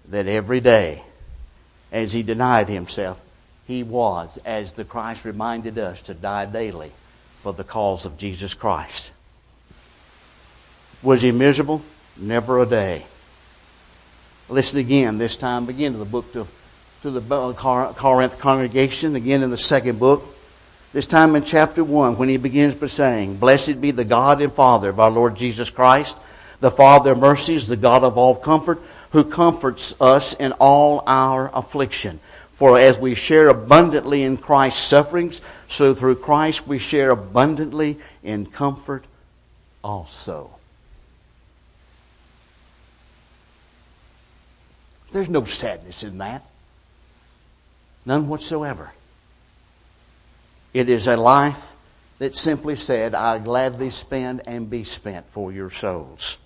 that 0.08 0.26
every 0.26 0.60
day, 0.60 1.02
as 1.92 2.14
he 2.14 2.22
denied 2.22 2.70
himself, 2.70 3.20
he 3.66 3.82
was, 3.82 4.38
as 4.46 4.72
the 4.72 4.86
Christ 4.86 5.26
reminded 5.26 5.76
us, 5.76 6.00
to 6.02 6.14
die 6.14 6.46
daily 6.46 6.92
for 7.42 7.52
the 7.52 7.62
cause 7.62 8.06
of 8.06 8.16
Jesus 8.16 8.54
Christ. 8.54 9.12
Was 11.06 11.22
he 11.22 11.30
miserable? 11.30 11.82
Never 12.16 12.60
a 12.60 12.66
day. 12.66 13.06
Listen 14.48 14.80
again, 14.80 15.18
this 15.18 15.36
time 15.36 15.68
again 15.68 15.92
to 15.92 15.98
the 15.98 16.04
book 16.04 16.32
to, 16.32 16.48
to 17.02 17.10
the 17.12 17.54
Corinth 17.96 18.40
congregation, 18.40 19.14
again 19.14 19.44
in 19.44 19.50
the 19.50 19.56
second 19.56 20.00
book. 20.00 20.24
This 20.92 21.06
time 21.06 21.36
in 21.36 21.44
chapter 21.44 21.84
1, 21.84 22.16
when 22.16 22.28
he 22.28 22.38
begins 22.38 22.74
by 22.74 22.88
saying, 22.88 23.36
Blessed 23.36 23.80
be 23.80 23.92
the 23.92 24.04
God 24.04 24.42
and 24.42 24.52
Father 24.52 24.88
of 24.88 24.98
our 24.98 25.12
Lord 25.12 25.36
Jesus 25.36 25.70
Christ, 25.70 26.18
the 26.58 26.72
Father 26.72 27.12
of 27.12 27.18
mercies, 27.18 27.68
the 27.68 27.76
God 27.76 28.02
of 28.02 28.18
all 28.18 28.34
comfort, 28.34 28.80
who 29.10 29.22
comforts 29.22 29.94
us 30.00 30.34
in 30.34 30.50
all 30.54 31.04
our 31.06 31.52
affliction. 31.54 32.18
For 32.50 32.80
as 32.80 32.98
we 32.98 33.14
share 33.14 33.46
abundantly 33.46 34.24
in 34.24 34.38
Christ's 34.38 34.82
sufferings, 34.82 35.40
so 35.68 35.94
through 35.94 36.16
Christ 36.16 36.66
we 36.66 36.80
share 36.80 37.12
abundantly 37.12 37.96
in 38.24 38.46
comfort 38.46 39.04
also. 39.84 40.50
There's 45.16 45.30
no 45.30 45.44
sadness 45.44 46.02
in 46.02 46.18
that. 46.18 46.42
None 48.04 48.28
whatsoever. 48.28 48.92
It 50.74 50.90
is 50.90 51.08
a 51.08 51.16
life 51.16 51.72
that 52.18 52.36
simply 52.36 52.76
said, 52.76 53.14
I 53.14 53.38
gladly 53.38 53.88
spend 53.88 54.42
and 54.46 54.68
be 54.68 54.84
spent 54.84 55.26
for 55.26 55.50
your 55.50 55.70
souls. 55.70 56.36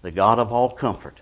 The 0.00 0.10
God 0.10 0.38
of 0.38 0.52
all 0.52 0.70
comfort, 0.70 1.20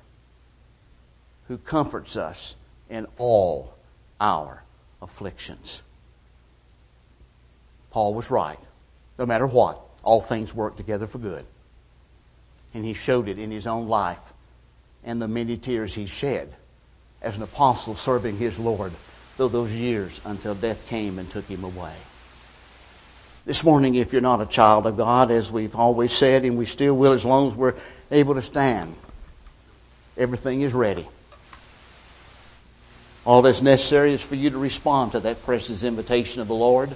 who 1.48 1.59
comforts 1.59 2.16
us 2.16 2.54
in 2.88 3.09
all 3.18 3.74
our 4.20 4.62
afflictions. 5.02 5.83
Paul 7.90 8.14
was 8.14 8.30
right. 8.30 8.61
No 9.18 9.26
matter 9.26 9.48
what, 9.48 9.80
all 10.04 10.20
things 10.20 10.54
work 10.54 10.76
together 10.76 11.09
for 11.09 11.18
good. 11.18 11.44
And 12.72 12.85
he 12.85 12.94
showed 12.94 13.26
it 13.26 13.40
in 13.40 13.50
his 13.50 13.66
own 13.66 13.88
life 13.88 14.30
and 15.05 15.21
the 15.21 15.29
many 15.29 15.57
tears 15.57 15.95
he 15.95 16.07
shed 16.07 16.53
as 17.23 17.37
an 17.37 17.43
apostle 17.43 17.95
serving 17.95 18.38
his 18.38 18.59
Lord 18.59 18.93
through 19.37 19.49
those 19.49 19.73
years 19.73 20.21
until 20.25 20.55
death 20.55 20.88
came 20.88 21.19
and 21.19 21.29
took 21.29 21.47
him 21.47 21.64
away. 21.64 21.95
This 23.47 23.62
morning, 23.62 23.95
if 23.95 24.12
you're 24.12 24.23
not 24.23 24.40
a 24.40 24.47
child 24.47 24.87
of 24.87 24.97
God, 24.97 25.31
as 25.31 25.53
we've 25.53 25.75
always 25.75 26.12
said, 26.12 26.45
and 26.45 26.57
we 26.57 26.64
still 26.64 26.95
will 26.95 27.12
as 27.12 27.25
long 27.25 27.49
as 27.49 27.55
we're 27.55 27.75
able 28.11 28.35
to 28.35 28.43
stand, 28.43 28.95
everything 30.17 30.62
is 30.62 30.73
ready. 30.73 31.07
All 33.27 33.43
that's 33.43 33.62
necessary 33.62 34.12
is 34.12 34.23
for 34.23 34.35
you 34.35 34.51
to 34.51 34.59
respond 34.59 35.12
to 35.12 35.21
that 35.21 35.45
precious 35.45 35.83
invitation 35.83 36.40
of 36.40 36.49
the 36.49 36.55
Lord 36.55 36.95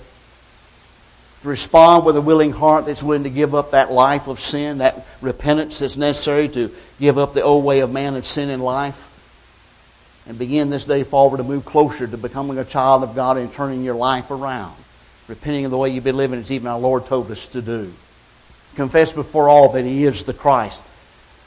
to 1.42 1.48
respond 1.48 2.04
with 2.04 2.16
a 2.16 2.20
willing 2.20 2.52
heart 2.52 2.86
that's 2.86 3.02
willing 3.02 3.22
to 3.22 3.30
give 3.30 3.54
up 3.54 3.70
that 3.70 3.92
life 3.92 4.26
of 4.26 4.40
sin, 4.40 4.78
that 4.78 5.06
repentance 5.20 5.78
that's 5.78 5.96
necessary 5.96 6.48
to 6.48 6.70
give 6.98 7.16
up 7.16 7.34
the 7.34 7.42
old 7.42 7.64
way 7.64 7.80
of 7.80 7.92
man 7.92 8.14
and 8.14 8.24
sin 8.24 8.50
in 8.50 8.60
life, 8.60 9.04
and 10.26 10.38
begin 10.38 10.68
this 10.68 10.84
day 10.84 11.04
forward 11.04 11.38
to 11.38 11.44
move 11.44 11.64
closer 11.64 12.06
to 12.06 12.18
becoming 12.18 12.58
a 12.58 12.64
child 12.64 13.02
of 13.02 13.14
God 13.14 13.36
and 13.36 13.52
turning 13.52 13.84
your 13.84 13.94
life 13.94 14.30
around, 14.30 14.74
repenting 15.28 15.64
of 15.64 15.70
the 15.70 15.78
way 15.78 15.90
you've 15.90 16.04
been 16.04 16.16
living 16.16 16.40
as 16.40 16.50
even 16.50 16.66
our 16.66 16.78
Lord 16.78 17.06
told 17.06 17.30
us 17.30 17.46
to 17.48 17.62
do. 17.62 17.92
Confess 18.74 19.12
before 19.12 19.48
all 19.48 19.72
that 19.72 19.84
He 19.84 20.04
is 20.04 20.24
the 20.24 20.34
Christ, 20.34 20.84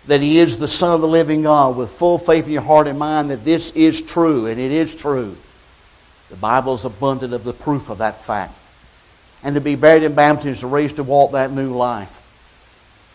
that 0.08 0.22
He 0.22 0.40
is 0.40 0.58
the 0.58 0.70
Son 0.70 0.96
of 0.96 1.02
the 1.02 1.08
living 1.08 1.44
God, 1.44 1.76
with 1.76 1.92
full 1.92 2.18
faith 2.18 2.46
in 2.46 2.54
your 2.54 2.62
heart 2.62 2.88
and 2.88 2.98
mind 2.98 3.30
that 3.30 3.44
this 3.44 3.74
is 3.74 4.02
true, 4.02 4.46
and 4.46 4.60
it 4.60 4.72
is 4.72 4.96
true. 4.96 5.36
The 6.30 6.38
Bible 6.38 6.76
is 6.76 6.86
abundant 6.86 7.34
of 7.34 7.44
the 7.44 7.54
proof 7.54 7.90
of 7.90 7.98
that 7.98 8.24
fact 8.24 8.56
and 9.44 9.56
to 9.56 9.62
be 9.62 9.76
buried 9.76 10.04
in 10.04 10.14
baptism, 10.14 10.70
to 10.70 10.74
raised 10.74 10.98
to 10.98 11.04
walk 11.04 11.32
that 11.32 11.52
new 11.52 11.76
life. 11.76 12.18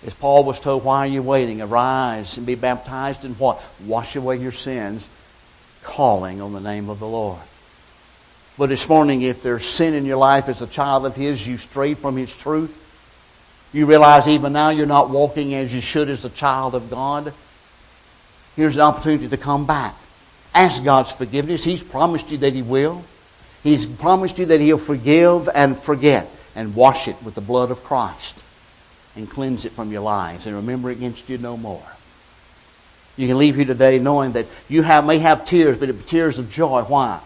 As 0.07 0.15
Paul 0.15 0.45
was 0.45 0.61
told, 0.61 0.85
why 0.85 0.99
are 1.01 1.07
you 1.07 1.23
waiting? 1.23 1.61
Arise 1.61 2.37
and 2.37 2.47
be 2.47 2.55
baptized 2.55 3.25
in 3.25 3.35
what? 3.35 3.63
Wash 3.85 4.15
away 4.17 4.37
your 4.37 4.53
sins, 4.53 5.09
calling 5.83 6.41
on 6.41 6.53
the 6.53 6.61
name 6.61 6.89
of 6.91 6.99
the 6.99 7.09
Lord. 7.09 7.41
But 8.59 8.69
this 8.69 8.89
morning, 8.89 9.23
if 9.23 9.43
there's 9.43 9.65
sin 9.65 9.95
in 9.95 10.05
your 10.05 10.17
life 10.17 10.49
as 10.49 10.63
a 10.63 10.67
child 10.67 11.07
of 11.07 11.17
His, 11.17 11.47
you 11.47 11.57
strayed 11.57 11.99
from 11.99 12.17
His 12.17 12.37
truth, 12.37 12.83
you 13.73 13.87
realize 13.87 14.29
even 14.29 14.53
now 14.53 14.71
you're 14.71 14.87
not 14.87 15.11
walking 15.11 15.55
as 15.55 15.75
you 15.75 15.81
should 15.81 16.09
as 16.09 16.25
a 16.25 16.31
child 16.31 16.75
of 16.75 16.89
God, 16.89 17.35
here's 18.55 18.77
an 18.77 18.83
opportunity 18.83 19.29
to 19.29 19.37
come 19.37 19.67
back. 19.67 19.95
Ask 20.55 20.83
God's 20.83 21.13
forgiveness. 21.13 21.65
He's 21.65 21.85
promised 21.85 22.31
you 22.31 22.39
that 22.39 22.55
He 22.55 22.63
will. 22.63 23.05
He's 23.67 23.85
promised 23.85 24.39
you 24.39 24.47
that 24.47 24.61
He'll 24.61 24.79
forgive 24.79 25.49
and 25.53 25.77
forget 25.77 26.31
and 26.55 26.77
wash 26.77 27.09
it 27.09 27.21
with 27.25 27.35
the 27.35 27.41
blood 27.41 27.73
of 27.73 27.83
Christ 27.83 28.45
and 29.17 29.29
cleanse 29.29 29.65
it 29.65 29.73
from 29.73 29.91
your 29.91 30.03
lives 30.03 30.47
and 30.47 30.55
remember 30.55 30.89
against 30.89 31.29
you 31.29 31.37
no 31.37 31.57
more. 31.57 31.83
You 33.17 33.27
can 33.27 33.39
leave 33.39 33.57
here 33.57 33.65
today 33.65 33.99
knowing 33.99 34.33
that 34.33 34.47
you 34.69 34.83
have, 34.83 35.05
may 35.05 35.19
have 35.19 35.45
tears, 35.45 35.79
but 35.79 35.89
it's 35.89 36.09
tears 36.09 36.39
of 36.39 36.49
joy. 36.49 36.83
Why? 36.83 37.19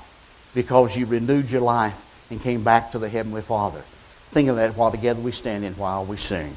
Because 0.54 0.96
you 0.96 1.04
renewed 1.04 1.50
your 1.50 1.60
life 1.60 2.00
and 2.30 2.40
came 2.40 2.64
back 2.64 2.92
to 2.92 2.98
the 2.98 3.10
Heavenly 3.10 3.42
Father. 3.42 3.82
Think 4.30 4.48
of 4.48 4.56
that 4.56 4.78
while 4.78 4.90
together 4.90 5.20
we 5.20 5.32
stand 5.32 5.66
and 5.66 5.76
while 5.76 6.06
we 6.06 6.16
sing. 6.16 6.56